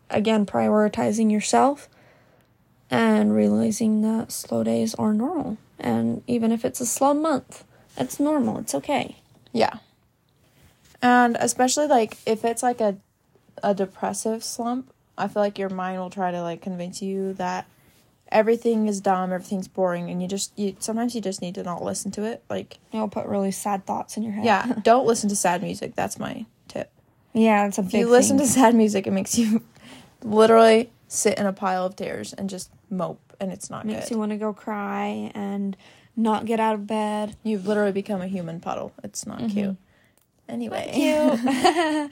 Again, 0.10 0.46
prioritizing 0.46 1.32
yourself 1.32 1.90
and 2.90 3.36
realizing 3.36 4.02
that 4.02 4.32
slow 4.32 4.64
days 4.64 4.96
are 4.96 5.14
normal. 5.14 5.58
And 5.80 6.24
even 6.28 6.52
if 6.52 6.64
it's 6.64 6.80
a 6.82 6.86
slow 6.86 7.14
month, 7.14 7.64
it's 7.98 8.20
normal. 8.20 8.58
It's 8.60 8.74
okay. 8.76 9.18
Yeah. 9.52 9.80
And 11.02 11.38
especially 11.40 11.88
like 11.88 12.18
if 12.26 12.44
it's 12.46 12.64
like 12.64 12.82
a 12.82 12.98
a 13.64 13.74
depressive 13.74 14.44
slump, 14.44 14.92
I 15.18 15.28
feel 15.28 15.42
like 15.42 15.58
your 15.60 15.70
mind 15.70 16.00
will 16.00 16.10
try 16.10 16.32
to 16.32 16.42
like 16.42 16.62
convince 16.62 17.02
you 17.02 17.34
that 17.34 17.68
everything 18.32 18.88
is 18.88 19.02
dumb, 19.02 19.32
everything's 19.34 19.68
boring, 19.68 20.10
and 20.10 20.22
you 20.22 20.28
just 20.28 20.58
you 20.58 20.76
sometimes 20.80 21.14
you 21.16 21.22
just 21.22 21.42
need 21.42 21.56
to 21.56 21.64
not 21.64 21.84
listen 21.84 22.12
to 22.12 22.24
it. 22.24 22.44
Like 22.50 22.78
It'll 22.94 23.08
put 23.10 23.26
really 23.28 23.52
sad 23.52 23.86
thoughts 23.86 24.18
in 24.18 24.24
your 24.24 24.34
head. 24.34 24.46
yeah, 24.46 24.74
don't 24.84 25.06
listen 25.06 25.30
to 25.30 25.36
sad 25.36 25.62
music. 25.62 25.96
That's 25.96 26.18
my 26.18 26.46
tip. 26.68 26.92
yeah, 27.34 27.68
it's 27.68 27.78
a 27.78 27.82
If 27.82 27.92
big 27.92 28.02
you 28.02 28.10
listen 28.10 28.38
thing. 28.38 28.48
to 28.48 28.52
sad 28.54 28.74
music, 28.76 29.06
it 29.08 29.12
makes 29.12 29.38
you 29.38 29.64
literally 30.31 30.91
sit 31.07 31.38
in 31.38 31.46
a 31.46 31.53
pile 31.53 31.86
of 31.86 31.96
tears 31.96 32.34
and 32.34 32.50
just 32.50 32.72
mope, 32.89 33.34
and 33.39 33.51
it's 33.51 33.69
not 33.69 33.86
makes 33.86 34.10
good. 34.10 34.12
you 34.15 34.19
want 34.19 34.31
to 34.31 34.38
go 34.38 34.53
cry 34.53 35.31
and 35.34 35.75
not 36.15 36.46
get 36.46 36.60
out 36.60 36.75
of 36.75 36.88
bed. 36.88 37.36
You've 37.43 37.67
literally 37.67 37.91
become 37.91 38.22
a 38.22 38.27
human 38.27 38.60
puddle. 38.60 38.91
It's 39.03 39.25
not 39.25 39.39
Mhm. 39.39 39.50
cute. 39.51 39.75
Anyway, 40.50 40.89
cute. 40.93 42.12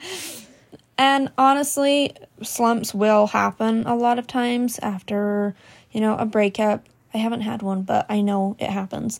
and 0.98 1.30
honestly, 1.36 2.14
slumps 2.42 2.94
will 2.94 3.26
happen 3.28 3.84
a 3.86 3.94
lot 3.96 4.18
of 4.18 4.26
times 4.26 4.78
after, 4.80 5.54
you 5.90 6.00
know, 6.00 6.16
a 6.16 6.24
breakup. 6.26 6.86
I 7.14 7.18
haven't 7.18 7.40
had 7.42 7.62
one, 7.62 7.82
but 7.82 8.06
I 8.08 8.20
know 8.20 8.56
it 8.58 8.70
happens. 8.70 9.18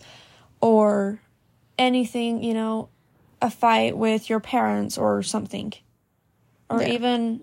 Or 0.61 1.21
anything, 1.79 2.43
you 2.43 2.55
know, 2.55 2.89
a 3.43 3.51
fight 3.51 3.97
with 3.97 4.31
your 4.31 4.41
parents 4.41 4.97
or 4.99 5.23
something. 5.23 5.73
Or 6.71 6.81
Yeah. 6.83 6.89
even 6.89 7.43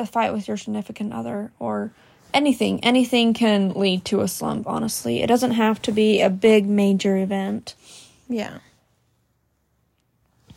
a 0.00 0.06
fight 0.06 0.32
with 0.32 0.48
your 0.48 0.56
significant 0.56 1.12
other 1.12 1.52
or 1.60 1.92
anything, 2.34 2.82
anything 2.84 3.34
can 3.34 3.70
lead 3.74 4.04
to 4.06 4.20
a 4.20 4.28
slump, 4.28 4.66
honestly. 4.66 5.22
It 5.22 5.26
doesn't 5.28 5.52
have 5.52 5.80
to 5.82 5.92
be 5.92 6.20
a 6.20 6.30
big 6.30 6.66
major 6.66 7.16
event. 7.16 7.74
Yeah. 8.28 8.58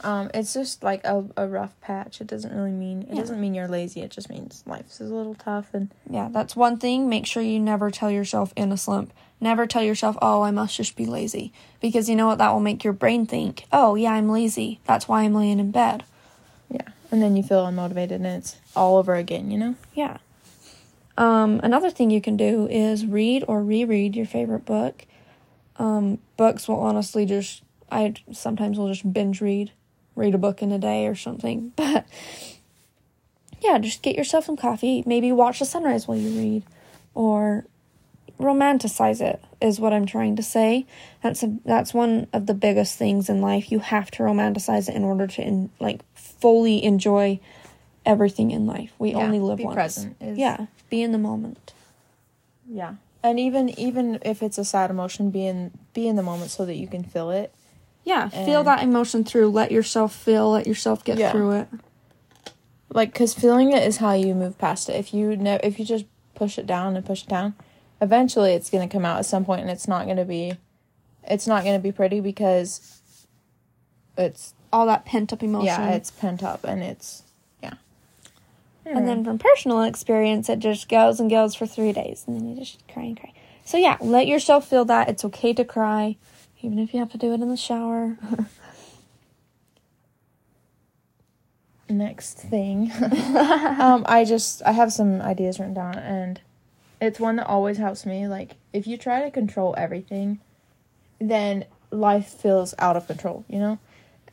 Um, 0.02 0.30
it's 0.34 0.54
just 0.54 0.84
like 0.84 1.06
a, 1.06 1.24
a 1.38 1.48
rough 1.48 1.80
patch. 1.80 2.20
It 2.20 2.28
doesn't 2.28 2.54
really 2.54 2.72
mean 2.72 3.04
it 3.04 3.10
Yeah. 3.14 3.22
doesn't 3.22 3.40
mean 3.40 3.54
you're 3.54 3.70
lazy. 3.70 4.02
It 4.02 4.12
just 4.12 4.30
means 4.30 4.62
life 4.66 4.88
is 4.90 5.00
a 5.00 5.14
little 5.16 5.34
tough 5.36 5.74
and 5.74 5.90
Yeah, 6.10 6.28
that's 6.30 6.56
one 6.58 6.78
thing. 6.78 7.08
Make 7.08 7.26
sure 7.26 7.42
you 7.42 7.60
never 7.60 7.90
tell 7.90 8.12
yourself 8.12 8.52
in 8.58 8.72
a 8.74 8.78
slump. 8.78 9.14
Never 9.40 9.66
tell 9.66 9.84
yourself, 9.84 10.18
"Oh, 10.22 10.42
I 10.42 10.52
must 10.52 10.76
just 10.76 10.96
be 10.98 11.06
lazy." 11.06 11.54
Because 11.80 12.10
you 12.10 12.16
know 12.16 12.28
what 12.28 12.38
that 12.38 12.52
will 12.52 12.60
make 12.60 12.84
your 12.84 12.94
brain 12.94 13.26
think, 13.26 13.66
"Oh, 13.72 13.96
yeah, 13.96 14.12
I'm 14.14 14.30
lazy. 14.30 14.80
That's 14.86 15.08
why 15.08 15.24
I'm 15.24 15.34
laying 15.34 15.60
in 15.60 15.72
bed." 15.72 16.04
Yeah. 16.74 16.90
And 17.12 17.22
then 17.22 17.38
you 17.38 17.44
feel 17.44 17.66
unmotivated 17.66 18.12
and 18.12 18.26
it's 18.26 18.58
all 18.76 18.98
over 18.98 19.16
again, 19.16 19.52
you 19.52 19.58
know? 19.58 19.76
Yeah. 19.94 20.18
Um, 21.18 21.60
another 21.64 21.92
thing 21.92 22.10
you 22.10 22.22
can 22.22 22.36
do 22.36 22.68
is 22.68 23.06
read 23.06 23.46
or 23.48 23.64
reread 23.64 24.16
your 24.16 24.26
favorite 24.26 24.66
book. 24.66 25.06
Um, 25.78 26.18
books 26.38 26.68
will 26.68 26.80
honestly 26.80 27.26
just 27.26 27.64
I 27.92 28.16
sometimes 28.32 28.78
will 28.78 28.88
just 28.88 29.12
binge 29.14 29.40
read, 29.40 29.72
read 30.16 30.34
a 30.34 30.40
book 30.40 30.62
in 30.62 30.72
a 30.72 30.80
day 30.80 31.08
or 31.08 31.16
something. 31.16 31.74
But 31.84 32.06
yeah, 33.62 33.78
just 33.78 34.02
get 34.02 34.18
yourself 34.18 34.44
some 34.44 34.58
coffee. 34.58 35.04
Maybe 35.06 35.32
watch 35.32 35.60
the 35.60 35.66
sunrise 35.66 36.06
while 36.06 36.18
you 36.18 36.38
read, 36.38 36.64
or 37.14 37.66
romanticize 38.38 39.22
it. 39.22 39.42
Is 39.62 39.80
what 39.80 39.94
I'm 39.94 40.06
trying 40.06 40.36
to 40.36 40.44
say. 40.44 40.86
That's 41.22 41.44
a, 41.44 41.56
that's 41.64 41.94
one 41.94 42.28
of 42.34 42.46
the 42.46 42.54
biggest 42.54 42.98
things 42.98 43.30
in 43.30 43.40
life. 43.40 43.72
You 43.72 43.80
have 43.80 44.12
to 44.12 44.24
romanticize 44.24 44.90
it 44.90 44.96
in 44.96 45.06
order 45.06 45.28
to 45.28 45.42
in, 45.42 45.70
like 45.80 46.02
fully 46.44 46.84
enjoy 46.84 47.40
everything 48.06 48.52
in 48.52 48.68
life. 48.68 48.92
We 49.00 49.12
Yeah, 49.12 49.20
only 49.20 49.40
live 49.40 49.58
be 49.60 49.64
once. 49.64 49.76
present 49.76 50.16
is- 50.20 50.38
Yeah, 50.38 50.66
be 50.90 51.02
in 51.02 51.12
the 51.14 51.18
moment. 51.18 51.74
Yeah. 52.70 52.96
And 53.24 53.40
even 53.40 53.70
even 53.80 54.20
if 54.24 54.44
it's 54.44 54.58
a 54.58 54.66
sad 54.66 54.90
emotion, 54.90 55.30
be 55.32 55.48
in 55.48 55.72
be 55.94 56.08
in 56.10 56.18
the 56.18 56.24
moment 56.24 56.52
so 56.52 56.66
that 56.66 56.76
you 56.76 56.88
can 56.88 57.04
feel 57.04 57.30
it. 57.32 57.54
Yeah, 58.04 58.28
feel 58.28 58.64
that 58.66 58.84
emotion 58.84 59.24
through. 59.24 59.50
Let 59.52 59.72
yourself 59.72 60.14
feel. 60.14 60.52
Let 60.52 60.68
yourself 60.68 61.06
get 61.06 61.18
Yeah. 61.18 61.32
through 61.32 61.52
it. 61.62 61.68
Like 62.90 63.14
cuz 63.16 63.34
feeling 63.34 63.72
it 63.72 63.84
is 63.84 63.98
how 63.98 64.12
you 64.14 64.36
move 64.36 64.58
past 64.58 64.90
it. 64.90 64.98
If 64.98 65.14
you 65.14 65.38
ne- 65.38 65.62
if 65.64 65.80
you 65.80 65.86
just 65.86 66.04
push 66.36 66.58
it 66.60 66.68
down 66.68 66.98
and 66.98 67.06
push 67.06 67.24
it 67.24 67.30
down, 67.30 67.54
eventually 68.02 68.52
it's 68.52 68.70
going 68.70 68.88
to 68.88 68.92
come 68.92 69.06
out 69.06 69.20
at 69.20 69.26
some 69.26 69.46
point 69.46 69.62
and 69.62 69.70
it's 69.72 69.88
not 69.88 70.04
going 70.06 70.18
to 70.18 70.26
be 70.26 70.58
it's 71.26 71.48
not 71.48 71.64
going 71.64 71.78
to 71.80 71.82
be 71.82 71.94
pretty 71.94 72.20
because 72.20 73.00
it's 74.18 74.54
All 74.74 74.86
that 74.88 75.06
pent 75.06 75.32
up 75.32 75.44
emotion. 75.44 75.68
yeah, 75.68 75.92
it's 75.92 76.12
pent 76.12 76.44
up 76.44 76.64
and 76.64 76.82
it's 76.84 77.24
yeah. 77.62 77.76
and 78.86 79.08
then 79.08 79.24
from 79.24 79.38
personal 79.38 79.82
experience, 79.84 80.50
it 80.50 80.60
just 80.60 80.90
goes 80.90 81.20
and 81.20 81.30
goes 81.30 81.56
for 81.56 81.66
three 81.66 81.94
days, 81.94 82.26
and 82.28 82.36
then 82.36 82.50
you 82.50 82.56
just 82.56 82.86
cry 82.88 83.04
and 83.04 83.20
cry. 83.20 83.32
So 83.64 83.78
yeah, 83.78 83.98
let 84.02 84.28
yourself 84.28 84.68
feel 84.68 84.84
that. 84.86 85.08
It's 85.08 85.24
okay 85.26 85.54
to 85.54 85.64
cry, 85.64 86.18
even 86.62 86.80
if 86.80 86.94
you 86.94 87.00
have 87.00 87.12
to 87.12 87.18
do 87.18 87.32
it 87.32 87.42
in 87.42 87.50
the 87.50 87.56
shower. 87.56 88.18
next 91.90 92.40
thing 92.40 92.92
um 93.80 94.04
i 94.08 94.24
just 94.26 94.62
i 94.66 94.72
have 94.72 94.92
some 94.92 95.22
ideas 95.22 95.60
written 95.60 95.74
down 95.74 95.96
and 95.96 96.42
it's 97.02 97.20
one 97.20 97.36
that 97.36 97.46
always 97.46 97.78
helps 97.78 98.06
me 98.06 98.28
like 98.28 98.56
if 98.72 98.88
you 98.88 98.98
try 98.98 99.22
to 99.22 99.30
control 99.30 99.76
everything 99.78 100.40
then 101.20 101.66
life 101.92 102.28
feels 102.28 102.74
out 102.80 102.98
of 102.98 103.06
control 103.06 103.46
you 103.48 103.60
know 103.60 103.78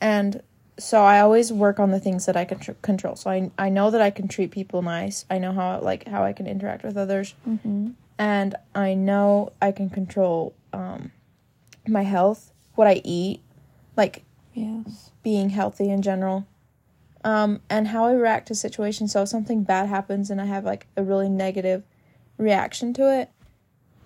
and 0.00 0.42
so 0.78 1.02
i 1.02 1.20
always 1.20 1.52
work 1.52 1.78
on 1.78 1.90
the 1.90 2.00
things 2.00 2.26
that 2.26 2.36
i 2.36 2.44
can 2.44 2.58
tr- 2.58 2.72
control. 2.82 3.16
So 3.16 3.30
i 3.30 3.50
i 3.58 3.68
know 3.68 3.90
that 3.90 4.00
i 4.00 4.10
can 4.10 4.28
treat 4.28 4.50
people 4.50 4.80
nice. 4.82 5.24
I 5.30 5.38
know 5.38 5.52
how 5.52 5.80
like 5.80 6.06
how 6.08 6.22
i 6.24 6.32
can 6.32 6.46
interact 6.46 6.82
with 6.84 6.96
others. 6.96 7.34
Mm-hmm. 7.48 7.90
and 8.18 8.54
i 8.74 8.94
know 8.94 9.52
i 9.60 9.72
can 9.72 9.90
control 9.90 10.54
um 10.72 11.10
my 11.88 12.02
health 12.02 12.52
what 12.74 12.86
i 12.86 13.00
eat 13.04 13.40
like 13.96 14.24
Yes. 14.54 15.10
being 15.22 15.50
healthy 15.50 15.90
in 15.90 16.02
general. 16.02 16.46
Um 17.24 17.60
and 17.68 17.88
how 17.88 18.04
i 18.06 18.12
react 18.12 18.48
to 18.48 18.54
situations. 18.54 19.12
So 19.12 19.22
if 19.22 19.28
something 19.28 19.62
bad 19.62 19.88
happens 19.88 20.30
and 20.30 20.40
i 20.40 20.46
have 20.46 20.64
like 20.64 20.86
a 20.96 21.02
really 21.02 21.28
negative 21.28 21.82
reaction 22.38 22.94
to 22.94 23.20
it 23.20 23.28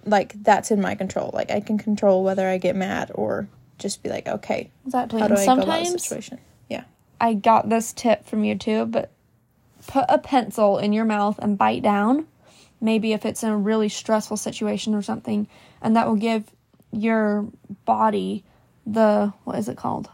like 0.04 0.34
that's 0.42 0.70
in 0.70 0.80
my 0.80 0.94
control. 0.96 1.30
Like 1.32 1.50
i 1.50 1.60
can 1.60 1.78
control 1.78 2.24
whether 2.24 2.48
i 2.48 2.58
get 2.58 2.74
mad 2.76 3.10
or 3.14 3.48
just 3.78 4.02
be 4.02 4.08
like 4.08 4.26
okay 4.26 4.70
Exactly. 4.86 5.20
how 5.20 5.28
do 5.28 5.34
and 5.34 5.42
i 5.42 5.46
go 5.46 5.62
about 5.62 5.84
the 5.84 5.98
situation 5.98 6.38
yeah 6.68 6.84
I 7.20 7.34
got 7.34 7.68
this 7.68 7.92
tip 7.92 8.26
from 8.26 8.42
YouTube, 8.42 8.90
but 8.90 9.10
put 9.86 10.04
a 10.08 10.18
pencil 10.18 10.78
in 10.78 10.92
your 10.92 11.04
mouth 11.04 11.38
and 11.38 11.56
bite 11.56 11.82
down. 11.82 12.26
Maybe 12.80 13.12
if 13.12 13.24
it's 13.24 13.42
in 13.42 13.50
a 13.50 13.56
really 13.56 13.88
stressful 13.88 14.36
situation 14.36 14.94
or 14.94 15.02
something, 15.02 15.46
and 15.80 15.96
that 15.96 16.06
will 16.06 16.16
give 16.16 16.44
your 16.92 17.46
body 17.84 18.44
the 18.86 19.32
what 19.44 19.58
is 19.58 19.68
it 19.68 19.76
called? 19.76 20.10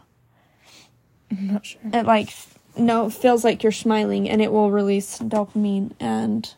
i'm 1.29 1.47
not 1.47 1.65
sure 1.65 1.81
It 1.93 2.05
like 2.05 2.33
no 2.77 3.07
it 3.07 3.13
feels 3.13 3.43
like 3.43 3.63
you're 3.63 3.71
smiling, 3.71 4.29
and 4.29 4.41
it 4.41 4.51
will 4.51 4.71
release 4.71 5.19
dopamine 5.19 5.91
and 5.99 6.53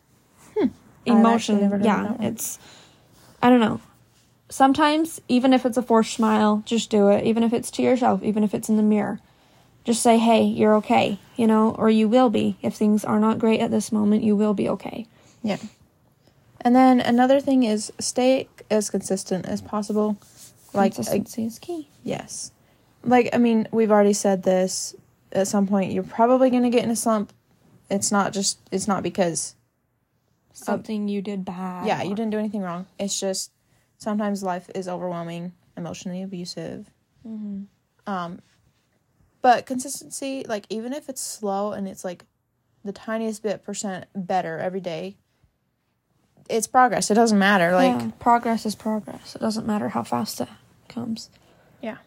hmm. 0.56 0.68
I've 1.08 1.18
emotion. 1.18 1.56
actually 1.56 1.62
never 1.62 1.78
heard 1.78 2.12
of 2.14 2.22
yeah, 2.22 2.28
it's 2.28 2.60
I 3.42 3.50
don't 3.50 3.60
know. 3.60 3.82
Sometimes 4.54 5.20
even 5.28 5.52
if 5.52 5.66
it's 5.66 5.78
a 5.78 5.82
forced 5.82 6.14
smile, 6.14 6.62
just 6.64 6.92
do 6.92 7.08
it. 7.10 7.26
Even 7.26 7.42
if 7.42 7.54
it's 7.54 7.72
to 7.72 7.82
yourself, 7.82 8.22
even 8.22 8.44
if 8.44 8.54
it's 8.54 8.70
in 8.70 8.78
the 8.78 8.84
mirror. 8.84 9.20
Just 9.84 10.04
say, 10.04 10.20
"Hey, 10.20 10.44
you're 10.44 10.76
okay," 10.76 11.18
you 11.36 11.48
know, 11.48 11.72
or 11.72 11.90
you 11.90 12.08
will 12.08 12.30
be. 12.30 12.56
If 12.62 12.76
things 12.76 13.04
are 13.04 13.20
not 13.20 13.40
great 13.40 13.60
at 13.60 13.72
this 13.72 13.92
moment, 13.92 14.24
you 14.24 14.36
will 14.36 14.54
be 14.54 14.70
okay. 14.70 15.08
yeah 15.42 15.58
and 16.66 16.76
then 16.76 17.02
another 17.02 17.42
thing 17.42 17.64
is 17.64 17.92
stay 18.00 18.48
as 18.72 18.90
consistent 18.90 19.46
as 19.46 19.62
possible 19.62 20.18
like 20.74 20.96
Consistency 20.96 21.46
is 21.46 21.60
key. 21.60 21.90
Yes. 22.04 22.52
Like, 23.04 23.30
I 23.34 23.38
mean, 23.38 23.68
we've 23.72 23.92
already 23.92 24.14
said 24.14 24.44
this. 24.44 24.96
At 25.32 25.48
some 25.48 25.68
point, 25.68 25.92
you're 25.92 26.04
probably 26.04 26.50
going 26.50 26.64
to 26.64 26.70
get 26.70 26.84
in 26.84 26.90
a 26.90 26.96
slump. 26.96 27.34
It's 27.90 28.12
not 28.12 28.32
just, 28.34 28.60
it's 28.72 28.88
not 28.88 29.04
because, 29.04 29.56
Something 30.54 31.08
you 31.08 31.22
did 31.22 31.44
bad. 31.44 31.86
yeah, 31.88 32.02
you 32.04 32.16
didn't 32.16 32.30
do 32.30 32.38
anything 32.40 32.62
wrong. 32.62 32.86
It's 32.98 33.20
just 33.20 33.52
sometimes 34.04 34.44
life 34.44 34.70
is 34.76 34.88
overwhelming, 34.88 35.54
emotionally 35.78 36.22
abusive. 36.22 36.90
Mhm. 37.26 37.66
Um, 38.06 38.40
but 39.42 39.66
consistency, 39.66 40.46
like, 40.48 40.66
even 40.70 40.94
if 40.94 41.10
it's 41.10 41.22
slow 41.22 41.72
and 41.72 41.88
it's 41.88 42.04
like 42.04 42.26
the 42.84 42.92
tiniest 42.92 43.42
bit 43.44 43.64
percent 43.64 44.06
better 44.16 44.60
every 44.60 44.82
day, 44.82 45.16
it's 46.50 46.68
progress. 46.68 47.10
It 47.10 47.14
doesn't 47.16 47.40
matter. 47.40 47.74
Like, 47.74 48.02
yeah, 48.02 48.12
progress 48.20 48.66
is 48.66 48.76
progress. 48.76 49.36
It 49.36 49.40
doesn't 49.40 49.66
matter 49.66 49.90
how 49.90 50.04
fast 50.04 50.42
it 50.42 50.50
comes. 50.90 51.30
Yeah. 51.82 51.98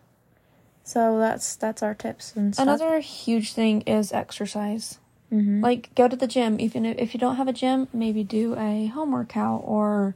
So 0.84 1.18
that's, 1.18 1.56
that's 1.56 1.82
our 1.82 1.94
tips 1.94 2.36
and 2.36 2.54
stuff. 2.54 2.62
Another 2.62 3.00
huge 3.00 3.54
thing 3.54 3.80
is 3.82 4.12
exercise. 4.12 4.98
Mhm. 5.32 5.60
like 5.60 5.92
go 5.96 6.06
to 6.06 6.14
the 6.14 6.28
gym 6.28 6.60
even 6.60 6.86
if, 6.86 6.96
if 6.98 7.12
you 7.12 7.18
don't 7.18 7.34
have 7.34 7.48
a 7.48 7.52
gym 7.52 7.88
maybe 7.92 8.22
do 8.22 8.54
a 8.56 8.86
home 8.86 9.10
workout 9.10 9.60
or 9.64 10.14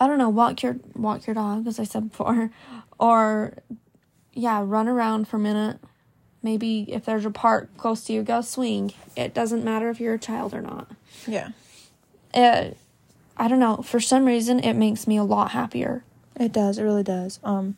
i 0.00 0.06
don't 0.06 0.18
know 0.18 0.28
walk 0.28 0.62
your 0.62 0.76
walk 0.94 1.26
your 1.26 1.34
dog 1.34 1.66
as 1.66 1.78
i 1.78 1.84
said 1.84 2.10
before 2.10 2.50
or 2.98 3.54
yeah 4.32 4.62
run 4.64 4.88
around 4.88 5.28
for 5.28 5.36
a 5.36 5.40
minute 5.40 5.78
maybe 6.42 6.86
if 6.88 7.04
there's 7.04 7.24
a 7.24 7.30
park 7.30 7.68
close 7.76 8.04
to 8.04 8.12
you 8.12 8.22
go 8.22 8.40
swing 8.40 8.92
it 9.16 9.34
doesn't 9.34 9.64
matter 9.64 9.90
if 9.90 10.00
you're 10.00 10.14
a 10.14 10.18
child 10.18 10.54
or 10.54 10.62
not 10.62 10.90
yeah. 11.26 11.50
it, 12.34 12.76
i 13.36 13.46
don't 13.46 13.60
know 13.60 13.76
for 13.78 14.00
some 14.00 14.24
reason 14.24 14.58
it 14.60 14.74
makes 14.74 15.06
me 15.06 15.16
a 15.16 15.24
lot 15.24 15.50
happier 15.50 16.02
It 16.40 16.52
does. 16.52 16.78
It 16.78 16.84
really 16.84 17.02
does. 17.02 17.38
Um, 17.44 17.76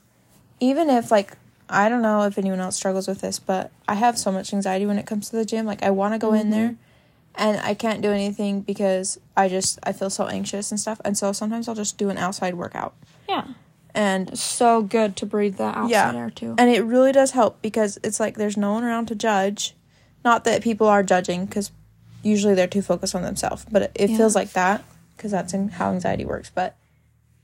even 0.61 0.89
if 0.89 1.11
like 1.11 1.37
I 1.69 1.89
don't 1.89 2.01
know 2.01 2.23
if 2.23 2.39
anyone 2.39 2.61
else 2.61 2.77
struggles 2.77 3.09
with 3.09 3.21
this, 3.21 3.41
but 3.41 3.73
I 3.89 3.95
have 3.95 4.17
so 4.17 4.31
much 4.31 4.53
anxiety 4.53 4.87
when 4.87 4.99
it 4.99 5.07
comes 5.07 5.31
to 5.31 5.37
the 5.37 5.45
gym. 5.45 5.67
Like 5.67 5.83
I 5.83 5.91
want 5.91 6.15
to 6.15 6.19
go 6.19 6.33
in 6.33 6.51
there, 6.51 6.77
and 7.35 7.59
I 7.61 7.75
can't 7.75 8.03
do 8.03 8.11
anything 8.11 8.61
because 8.61 9.19
I 9.37 9.49
just 9.49 9.79
I 9.83 9.93
feel 9.93 10.11
so 10.11 10.27
anxious 10.27 10.71
and 10.71 10.79
stuff. 10.81 11.01
And 11.05 11.17
so 11.17 11.33
sometimes 11.33 11.69
I'll 11.69 11.75
just 11.75 11.97
do 11.99 12.09
an 12.11 12.19
outside 12.19 12.55
workout, 12.55 12.95
yeah 13.29 13.47
and 13.95 14.31
it's 14.31 14.41
so 14.41 14.81
good 14.81 15.17
to 15.17 15.27
breathe 15.27 15.57
that 15.57 15.77
outside 15.77 15.91
Yeah. 15.91 16.15
air 16.17 16.31
too 16.31 16.55
and 16.59 16.71
it 16.71 16.81
really 16.83 17.13
does 17.13 17.33
help 17.33 17.61
because 17.61 17.99
it's 18.03 18.19
like 18.19 18.37
there's 18.39 18.57
no 18.57 18.73
one 18.73 18.85
around 18.85 19.07
to 19.09 19.15
judge. 19.15 19.75
Not 20.25 20.45
that 20.45 20.63
people 20.63 20.87
are 20.87 21.03
judging 21.03 21.45
because 21.47 21.71
usually 22.23 22.55
they're 22.55 22.67
too 22.67 22.81
focused 22.83 23.15
on 23.15 23.21
themselves, 23.23 23.67
but 23.71 23.83
it, 23.83 23.93
it 23.95 24.11
Yeah. 24.11 24.17
feels 24.17 24.35
like 24.35 24.53
that 24.53 24.85
because 25.17 25.31
that's 25.31 25.53
in 25.53 25.69
how 25.69 25.91
anxiety 25.91 26.25
works. 26.25 26.51
But 26.55 26.75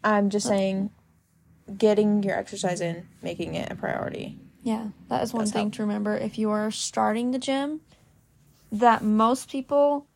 I'm 0.04 0.30
just 0.30 0.47
saying, 0.47 0.90
getting 1.76 2.23
your 2.23 2.37
exercise 2.37 2.80
in, 2.80 3.07
making 3.23 3.54
it 3.54 3.71
a 3.71 3.75
priority. 3.75 4.38
Yeah, 4.62 4.88
that 5.09 5.23
is 5.23 5.33
one 5.35 5.47
thing 5.47 5.64
help. 5.66 5.75
to 5.75 5.83
remember. 5.83 6.16
If 6.16 6.38
you 6.38 6.50
are 6.50 6.71
starting 6.71 7.30
the 7.33 7.38
gym, 7.38 7.80
that 8.72 9.02
most 9.02 9.50
people 9.50 10.06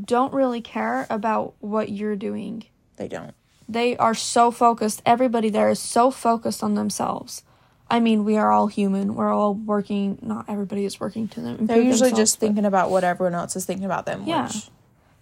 don't 0.00 0.32
really 0.32 0.60
care 0.60 1.06
about 1.10 1.54
what 1.60 1.90
you're 1.90 2.16
doing. 2.16 2.64
They 2.96 3.08
don't. 3.08 3.34
They 3.68 3.96
are 3.96 4.14
so 4.14 4.50
focused. 4.50 5.02
Everybody 5.04 5.50
there 5.50 5.68
is 5.68 5.78
so 5.78 6.10
focused 6.10 6.62
on 6.62 6.74
themselves. 6.74 7.42
I 7.90 8.00
mean, 8.00 8.24
we 8.24 8.36
are 8.36 8.50
all 8.50 8.66
human. 8.66 9.14
We're 9.14 9.32
all 9.32 9.54
working. 9.54 10.18
Not 10.22 10.46
everybody 10.48 10.84
is 10.84 11.00
working 11.00 11.28
to 11.28 11.40
them. 11.40 11.66
They're 11.66 11.80
usually 11.80 12.12
just 12.12 12.38
thinking 12.38 12.64
about 12.64 12.90
what 12.90 13.04
everyone 13.04 13.34
else 13.34 13.56
is 13.56 13.64
thinking 13.64 13.86
about 13.86 14.06
them. 14.06 14.24
Yeah. 14.26 14.46
Which, 14.46 14.68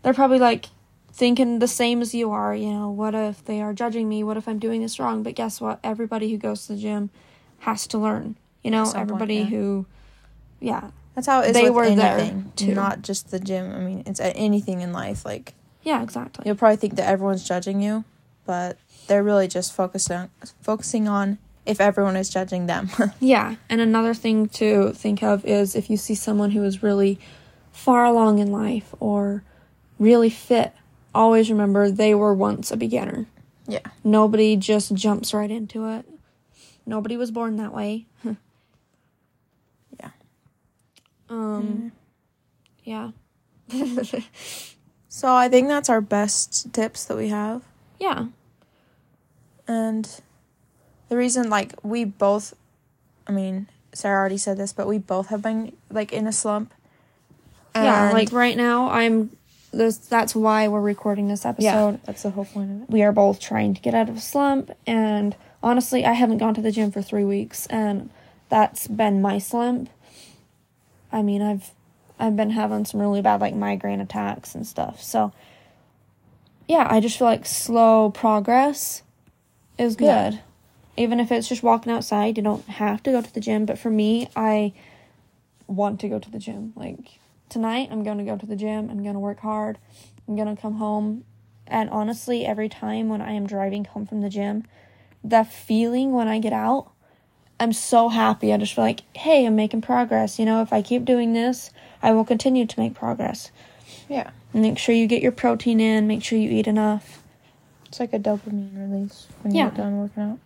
They're 0.03 0.15
probably 0.15 0.39
like, 0.39 0.67
thinking 1.17 1.61
the 1.61 1.69
same 1.69 2.03
as 2.03 2.15
you 2.15 2.31
are. 2.31 2.55
You 2.55 2.73
know, 2.73 2.91
what 2.91 3.15
if 3.15 3.45
they 3.45 3.63
are 3.63 3.73
judging 3.73 4.09
me? 4.09 4.23
What 4.23 4.37
if 4.37 4.47
I'm 4.47 4.59
doing 4.59 4.83
this 4.83 5.01
wrong? 5.01 5.23
But 5.23 5.35
guess 5.35 5.61
what? 5.61 5.81
Everybody 5.83 6.31
who 6.31 6.37
goes 6.37 6.67
to 6.67 6.75
the 6.75 6.79
gym 6.79 7.11
has 7.61 7.87
to 7.89 7.99
learn. 7.99 8.37
You 8.63 8.71
know, 8.71 8.93
everybody 8.95 9.37
yeah. 9.37 9.45
who, 9.45 9.87
yeah, 10.61 10.91
That's 11.17 11.27
how 11.27 11.41
it 11.41 11.49
is 11.49 11.55
They 11.55 11.65
with 11.65 11.73
were 11.75 11.91
there, 11.95 12.19
anything, 12.19 12.53
too. 12.55 12.75
not 12.75 13.03
just 13.03 13.31
the 13.33 13.41
gym. 13.41 13.73
I 13.75 13.79
mean, 13.81 14.05
it's 14.07 14.21
anything 14.21 14.83
in 14.83 14.93
life. 14.93 15.25
Like 15.25 15.55
yeah, 15.83 16.03
exactly. 16.03 16.45
you'll 16.47 16.55
probably 16.57 16.77
think 16.77 16.95
that 16.97 17.09
everyone's 17.09 17.43
judging 17.43 17.81
you, 17.83 18.05
but 18.45 18.79
they're 19.09 19.25
really 19.25 19.49
just 19.49 19.73
focused 19.73 20.11
on 20.13 20.31
focusing 20.63 21.09
on 21.09 21.39
if 21.65 21.81
everyone 21.81 22.17
is 22.17 22.29
judging 22.29 22.67
them. 22.67 22.91
Yeah, 23.21 23.57
and 23.69 23.81
another 23.81 24.15
thing 24.15 24.49
to 24.51 24.93
think 24.93 25.23
of 25.23 25.45
is 25.45 25.75
if 25.75 25.91
you 25.91 25.97
see 25.97 26.15
someone 26.15 26.53
who 26.53 26.63
is 26.63 26.83
really 26.83 27.19
far 27.73 28.05
along 28.05 28.39
in 28.39 28.53
life 28.53 28.95
or 29.01 29.43
really 29.99 30.31
fit, 30.31 30.73
always 31.15 31.51
remember 31.51 31.91
they 31.91 32.15
were 32.15 32.35
once 32.35 32.71
a 32.71 32.77
beginner. 32.77 33.27
yeah. 33.67 33.81
Nobody 34.05 34.55
just 34.57 34.95
jumps 34.95 35.33
right 35.35 35.51
into 35.51 35.89
it. 35.89 36.05
Nobody 36.85 37.17
was 37.17 37.31
born 37.31 37.57
that 37.57 37.73
way. 37.75 38.07
Um 41.29 41.93
yeah. 42.85 43.11
So 45.09 45.35
I 45.35 45.49
think 45.49 45.69
that's 45.69 45.89
our 45.89 46.03
best 46.03 46.73
tips 46.75 47.05
that 47.07 47.17
we 47.17 47.29
have. 47.29 47.63
yeah. 47.99 48.27
And 49.69 50.21
the 51.09 51.17
reason, 51.17 51.49
like, 51.51 51.73
we 51.83 52.05
both, 52.05 52.55
I 53.27 53.33
mean, 53.33 53.67
Sarah 53.93 54.19
already 54.21 54.37
said 54.37 54.59
this, 54.59 54.73
but 54.73 54.87
we 54.87 54.99
both 54.99 55.29
have 55.29 55.43
been, 55.43 55.73
like, 55.91 56.13
in 56.13 56.27
a 56.27 56.33
slump. 56.33 56.73
yeah, 57.75 58.11
like 58.13 58.31
right 58.33 58.57
now 58.57 58.91
I'm 58.91 59.31
this 59.73 59.99
that's 59.99 60.35
why 60.35 60.69
we're 60.69 60.81
recording 60.81 61.29
this 61.29 61.45
episode. 61.45 61.65
yeah, 61.65 61.97
that's 62.05 62.23
the 62.23 62.31
whole 62.31 62.45
point 62.47 62.71
of 62.71 62.83
it. 62.83 62.91
we 62.91 63.03
are 63.03 63.13
both 63.13 63.39
trying 63.41 63.75
to 63.75 63.81
get 63.83 63.95
out 63.95 64.09
of 64.09 64.17
a 64.17 64.21
slump 64.21 64.71
and 64.87 65.37
honestly 65.63 66.03
i 66.07 66.13
haven't 66.15 66.39
gone 66.39 66.55
to 66.55 66.63
the 66.63 66.71
gym 66.73 66.91
for 66.91 67.03
three 67.03 67.25
weeks 67.25 67.67
and 67.67 68.09
that's 68.49 68.87
been 68.89 69.21
my 69.21 69.37
slump 69.39 69.91
i 71.13 71.23
mean 71.23 71.43
i've 71.43 71.71
i've 72.19 72.37
been 72.37 72.51
having 72.51 72.85
some 72.85 73.01
really 73.01 73.23
bad 73.23 73.41
like 73.41 73.55
migraine 73.55 74.01
attacks 74.01 74.55
and 74.55 74.67
stuff 74.67 75.03
so 75.03 75.33
yeah 76.69 76.87
i 76.91 77.01
just 77.01 77.19
feel 77.19 77.27
like 77.27 77.47
slow 77.47 78.11
progress 78.11 79.03
is 79.79 79.97
good 79.97 80.05
Yeah. 80.05 80.39
even 80.97 81.21
if 81.21 81.31
it's 81.31 81.49
just 81.49 81.63
walking 81.63 81.93
outside 81.93 82.37
you 82.37 82.43
don't 82.43 82.65
have 82.67 83.03
to 83.05 83.11
go 83.11 83.21
to 83.21 83.33
the 83.35 83.41
gym 83.41 83.67
but 83.67 83.79
for 83.79 83.91
me 83.91 84.29
i 84.37 84.73
want 85.67 86.01
to 86.01 86.09
go 86.09 86.19
to 86.19 86.31
the 86.31 86.39
gym 86.39 86.73
like 86.77 87.19
tonight 87.49 87.89
i'm 87.91 88.03
going 88.03 88.19
to 88.19 88.25
go 88.25 88.37
to 88.37 88.47
the 88.47 88.57
gym 88.57 88.89
i'm 88.91 89.03
going 89.03 89.15
to 89.15 89.21
work 89.21 89.41
hard 89.41 89.79
i'm 90.29 90.37
going 90.37 90.55
to 90.55 90.61
come 90.61 90.77
home 90.77 91.25
and 91.69 91.91
honestly, 91.91 92.47
every 92.47 92.69
time 92.69 93.09
when 93.09 93.21
I 93.21 93.33
am 93.33 93.47
driving 93.47 93.85
home 93.87 94.07
from 94.07 94.21
the 94.21 94.29
gym, 94.29 94.65
the 95.25 95.43
feeling 95.43 96.13
when 96.13 96.29
I 96.29 96.39
get 96.39 96.53
out, 96.53 96.93
I'm 97.59 97.73
so 97.73 98.09
happy. 98.09 98.53
I 98.53 98.57
just 98.59 98.75
feel 98.75 98.85
like, 98.85 99.03
hey, 99.17 99.47
I'm 99.47 99.57
making 99.57 99.81
progress. 99.81 100.39
You 100.39 100.45
know, 100.45 100.61
if 100.63 100.73
I 100.73 100.83
keep 100.83 101.05
doing 101.05 101.33
this, 101.33 101.71
I 102.03 102.13
will 102.13 102.25
continue 102.25 102.67
to 102.67 102.81
make 102.81 102.95
progress. 102.95 103.51
Yeah. 104.09 104.31
Make 104.53 104.79
sure 104.79 104.95
you 104.95 105.07
get 105.07 105.23
your 105.23 105.33
protein 105.33 105.81
in, 105.81 106.07
make 106.07 106.23
sure 106.23 106.39
you 106.39 106.51
eat 106.51 106.67
enough. 106.67 107.23
It's 107.87 108.01
like 108.01 108.13
a 108.13 108.19
dopamine 108.19 108.77
release 108.91 109.27
when 109.43 109.55
you 109.55 109.61
Yeah. 109.61 109.69
get 109.71 109.79
done 109.79 109.99
working 109.99 110.23
out. 110.23 110.39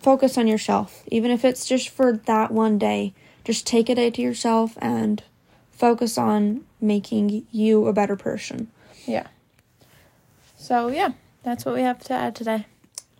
Focus 0.00 0.36
on 0.38 0.46
yourself. 0.46 1.02
Even 1.08 1.30
if 1.30 1.44
it's 1.44 1.66
just 1.66 1.88
for 1.88 2.12
that 2.16 2.50
one 2.50 2.78
day, 2.78 3.12
just 3.44 3.66
take 3.66 3.88
a 3.88 3.94
day 3.94 4.10
to 4.10 4.22
yourself 4.22 4.76
and 4.80 5.22
focus 5.70 6.18
on 6.18 6.64
making 6.80 7.46
you 7.50 7.86
a 7.86 7.92
better 7.92 8.16
person. 8.16 8.68
Yeah. 9.06 9.26
So, 10.56 10.88
yeah, 10.88 11.12
that's 11.42 11.64
what 11.64 11.74
we 11.74 11.82
have 11.82 12.00
to 12.04 12.14
add 12.14 12.34
today. 12.34 12.66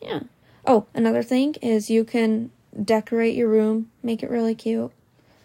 Yeah. 0.02 0.20
Oh, 0.66 0.86
another 0.94 1.22
thing 1.22 1.54
is 1.62 1.90
you 1.90 2.04
can 2.04 2.50
decorate 2.84 3.34
your 3.34 3.48
room, 3.48 3.90
make 4.02 4.22
it 4.22 4.30
really 4.30 4.54
cute. 4.54 4.92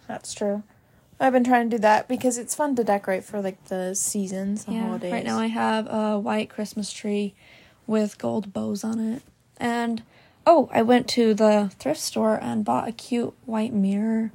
That's 0.08 0.34
true. 0.34 0.62
I've 1.18 1.32
been 1.32 1.44
trying 1.44 1.70
to 1.70 1.76
do 1.76 1.80
that 1.80 2.08
because 2.08 2.36
it's 2.36 2.54
fun 2.54 2.76
to 2.76 2.84
decorate 2.84 3.24
for 3.24 3.40
like 3.40 3.64
the 3.66 3.94
seasons, 3.94 4.64
the 4.66 4.74
holidays. 4.74 5.12
Right 5.12 5.24
now 5.24 5.38
I 5.38 5.46
have 5.46 5.86
a 5.90 6.18
white 6.18 6.50
Christmas 6.50 6.92
tree 6.92 7.34
with 7.86 8.18
gold 8.18 8.52
bows 8.52 8.84
on 8.84 9.00
it. 9.00 9.22
And 9.56 10.02
oh, 10.46 10.68
I 10.72 10.82
went 10.82 11.08
to 11.08 11.32
the 11.32 11.72
thrift 11.78 12.00
store 12.00 12.38
and 12.40 12.64
bought 12.64 12.86
a 12.88 12.92
cute 12.92 13.32
white 13.46 13.72
mirror. 13.72 14.30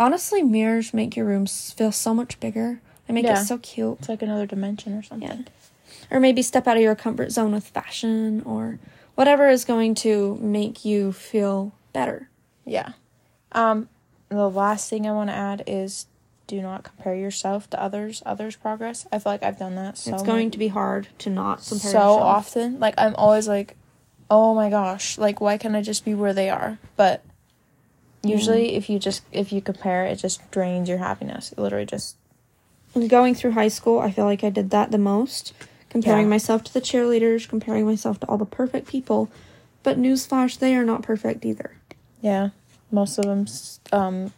Honestly, 0.00 0.42
mirrors 0.42 0.94
make 0.94 1.16
your 1.16 1.26
rooms 1.26 1.72
feel 1.72 1.92
so 1.92 2.14
much 2.14 2.40
bigger. 2.40 2.80
They 3.06 3.14
make 3.14 3.24
Yeah. 3.24 3.42
it 3.42 3.46
so 3.46 3.58
cute. 3.58 3.98
it's 3.98 4.08
like 4.08 4.22
another 4.22 4.46
dimension 4.46 4.94
or 4.94 5.02
something. 5.02 5.28
Yeah. 5.28 5.44
Or 6.10 6.20
maybe 6.20 6.40
step 6.42 6.66
out 6.66 6.76
of 6.76 6.82
your 6.82 6.94
comfort 6.94 7.30
zone 7.30 7.52
with 7.52 7.66
fashion 7.66 8.42
or 8.46 8.78
whatever 9.18 9.48
is 9.48 9.64
going 9.64 9.96
to 9.96 10.36
make 10.40 10.84
you 10.84 11.10
feel 11.10 11.72
better. 11.92 12.28
Yeah. 12.64 12.92
Um, 13.50 13.88
the 14.28 14.48
last 14.48 14.88
thing 14.88 15.08
I 15.08 15.10
want 15.12 15.28
to 15.28 15.34
add 15.34 15.64
is 15.66 16.06
do 16.46 16.62
not 16.62 16.84
compare 16.84 17.16
yourself 17.16 17.68
to 17.70 17.82
others, 17.82 18.22
others' 18.24 18.54
progress. 18.54 19.08
I 19.10 19.18
feel 19.18 19.32
like 19.32 19.42
I've 19.42 19.58
done 19.58 19.74
that 19.74 19.98
so 19.98 20.14
it's 20.14 20.22
going 20.22 20.46
much- 20.46 20.52
to 20.52 20.58
be 20.58 20.68
hard 20.68 21.08
to 21.18 21.30
not 21.30 21.58
compare 21.66 21.90
so 21.90 21.98
yourself. 21.98 22.20
often. 22.20 22.78
Like 22.78 22.94
I'm 22.96 23.16
always 23.16 23.48
like, 23.48 23.74
oh 24.30 24.54
my 24.54 24.70
gosh, 24.70 25.18
like 25.18 25.40
why 25.40 25.58
can't 25.58 25.74
I 25.74 25.82
just 25.82 26.04
be 26.04 26.14
where 26.14 26.32
they 26.32 26.48
are? 26.48 26.78
But 26.94 27.24
usually, 28.22 28.76
if 28.76 28.88
you 28.88 29.00
just 29.00 29.24
if 29.32 29.52
you 29.52 29.60
compare, 29.60 30.04
it 30.06 30.16
just 30.16 30.48
drains 30.52 30.88
your 30.88 30.98
happiness. 30.98 31.50
It 31.50 31.58
literally 31.58 31.86
just 31.86 32.14
going 33.08 33.34
through 33.34 33.50
high 33.52 33.68
school, 33.68 33.98
I 33.98 34.12
feel 34.12 34.26
like 34.26 34.44
I 34.44 34.50
did 34.50 34.70
that 34.70 34.92
the 34.92 34.98
most. 34.98 35.54
Comparing 35.90 36.24
Yeah. 36.26 36.30
myself 36.30 36.64
to 36.64 36.72
the 36.74 36.80
cheerleaders, 36.80 37.48
comparing 37.48 37.86
myself 37.86 38.20
to 38.20 38.26
all 38.26 38.36
the 38.38 38.44
perfect 38.44 38.86
people. 38.88 39.28
But 39.82 39.98
newsflash, 39.98 40.58
they 40.58 40.74
are 40.74 40.84
not 40.84 41.02
perfect 41.02 41.44
either. 41.44 41.72
yeah. 42.20 42.50
Most 42.90 43.18
of 43.18 43.24
them 43.26 43.46
um 43.92 44.32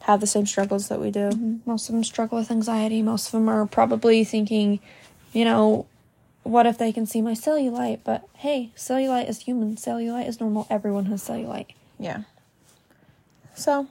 have 0.00 0.20
the 0.20 0.26
same 0.28 0.46
struggles 0.46 0.86
that 0.88 1.00
we 1.00 1.10
do. 1.10 1.60
Most 1.66 1.88
of 1.88 1.94
them 1.94 2.04
struggle 2.04 2.38
with 2.38 2.50
anxiety. 2.52 3.02
Most 3.02 3.26
of 3.26 3.32
them 3.32 3.48
are 3.48 3.66
probably 3.66 4.22
thinking, 4.22 4.78
you 5.32 5.44
know, 5.44 5.86
what 6.44 6.64
if 6.66 6.78
they 6.78 6.92
can 6.92 7.06
see 7.06 7.20
my 7.20 7.32
cellulite? 7.32 8.00
But 8.04 8.22
hey, 8.34 8.70
cellulite 8.76 9.28
is 9.28 9.40
human. 9.40 9.74
Cellulite 9.74 10.28
is 10.28 10.40
normal. 10.40 10.66
Everyone 10.70 11.06
has 11.06 11.22
cellulite. 11.28 11.66
Yeah. 11.98 12.22
So 13.56 13.88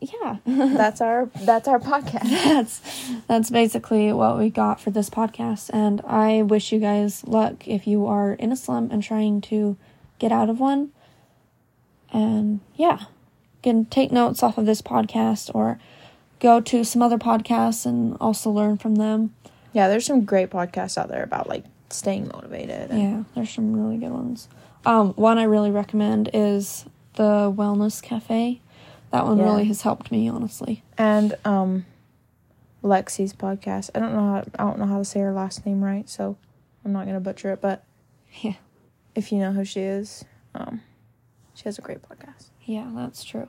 Yeah. 0.00 0.36
that's 0.46 1.00
our 1.02 1.26
that's 1.42 1.68
our 1.68 1.78
podcast. 1.78 2.22
that's 2.30 3.10
that's 3.28 3.50
basically 3.50 4.12
what 4.12 4.38
we 4.38 4.48
got 4.48 4.80
for 4.80 4.90
this 4.90 5.10
podcast 5.10 5.68
and 5.74 6.00
i 6.06 6.40
wish 6.42 6.72
you 6.72 6.78
guys 6.80 7.22
luck 7.26 7.68
if 7.68 7.86
you 7.86 8.06
are 8.06 8.32
in 8.32 8.50
a 8.50 8.56
slump 8.56 8.92
and 8.92 9.02
trying 9.02 9.40
to 9.42 9.76
get 10.18 10.32
out 10.32 10.48
of 10.48 10.58
one 10.58 10.90
and 12.12 12.60
yeah 12.76 13.00
you 13.00 13.06
can 13.62 13.84
take 13.84 14.10
notes 14.10 14.42
off 14.42 14.56
of 14.58 14.66
this 14.66 14.80
podcast 14.82 15.50
or 15.54 15.78
go 16.38 16.60
to 16.60 16.82
some 16.84 17.02
other 17.02 17.18
podcasts 17.18 17.84
and 17.84 18.16
also 18.20 18.50
learn 18.50 18.78
from 18.78 18.94
them 18.96 19.34
Yeah, 19.74 19.88
there's 19.88 20.06
some 20.06 20.24
great 20.24 20.48
podcasts 20.50 20.96
out 20.96 21.08
there 21.08 21.22
about 21.22 21.46
like 21.48 21.64
staying 21.90 22.28
motivated. 22.32 22.90
and- 22.90 23.02
yeah 23.02 23.22
there's 23.34 23.50
some 23.50 23.74
really 23.78 23.98
good 23.98 24.12
ones 24.12 24.48
um 24.86 25.12
one 25.14 25.36
i 25.38 25.42
really 25.42 25.70
recommend 25.70 26.30
is 26.32 26.86
the 27.16 27.52
wellness 27.54 28.02
cafe 28.02 28.60
that 29.10 29.24
one 29.26 29.38
Yeah. 29.38 29.44
really 29.44 29.64
has 29.64 29.82
helped 29.82 30.10
me 30.12 30.28
honestly 30.28 30.82
and 30.98 31.34
um 31.44 31.86
Lexi's 32.82 33.34
podcast. 33.34 33.90
I 33.94 33.98
don't 33.98 34.14
know 34.14 34.20
how 34.32 34.44
I 34.58 34.64
don't 34.70 34.78
know 34.78 34.86
how 34.86 34.98
to 34.98 35.04
say 35.04 35.20
her 35.20 35.32
last 35.32 35.66
name 35.66 35.84
right, 35.84 36.08
so 36.08 36.36
I'm 36.84 36.92
not 36.92 37.04
gonna 37.06 37.20
butcher 37.20 37.52
it, 37.52 37.60
but 37.60 37.84
yeah 38.40 38.54
if 39.14 39.32
you 39.32 39.38
know 39.38 39.52
who 39.52 39.64
she 39.64 39.80
is, 39.80 40.24
um 40.54 40.80
she 41.54 41.64
has 41.64 41.78
a 41.78 41.82
great 41.82 42.00
podcast. 42.02 42.48
Yeah, 42.64 42.90
that's 42.94 43.22
true. 43.24 43.48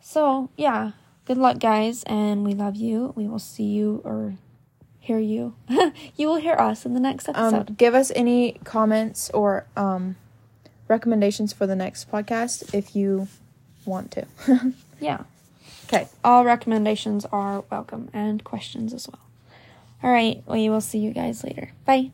So, 0.00 0.48
yeah, 0.56 0.92
good 1.26 1.36
luck, 1.36 1.58
guys, 1.58 2.02
and 2.04 2.44
we 2.44 2.54
love 2.54 2.76
you. 2.76 3.12
We 3.14 3.28
will 3.28 3.38
see 3.40 3.64
you 3.64 4.00
or 4.04 4.36
hear 4.98 5.18
you. 5.18 5.54
you 6.16 6.28
will 6.28 6.36
hear 6.36 6.54
us 6.54 6.86
in 6.86 6.94
the 6.94 7.00
next 7.00 7.28
episode. 7.28 7.42
Um 7.46 7.54
episode. 7.56 7.76
give 7.76 7.94
us 7.94 8.10
any 8.16 8.52
comments 8.64 9.28
or 9.34 9.66
um 9.76 10.16
recommendations 10.88 11.52
for 11.52 11.66
the 11.66 11.76
next 11.76 12.10
podcast 12.10 12.72
if 12.74 12.96
you 12.96 13.28
want 13.84 14.10
to. 14.12 14.26
yeah, 15.00 15.24
okay. 15.86 16.08
all 16.24 16.44
recommendations 16.44 17.24
are 17.26 17.64
welcome 17.70 18.08
and 18.12 18.42
questions 18.44 18.92
as 18.92 19.08
well. 19.08 19.20
All 20.02 20.10
right, 20.10 20.42
we 20.46 20.70
will 20.70 20.80
see 20.80 20.98
you 20.98 21.12
guys 21.12 21.44
later. 21.44 21.72
Bye. 21.84 22.12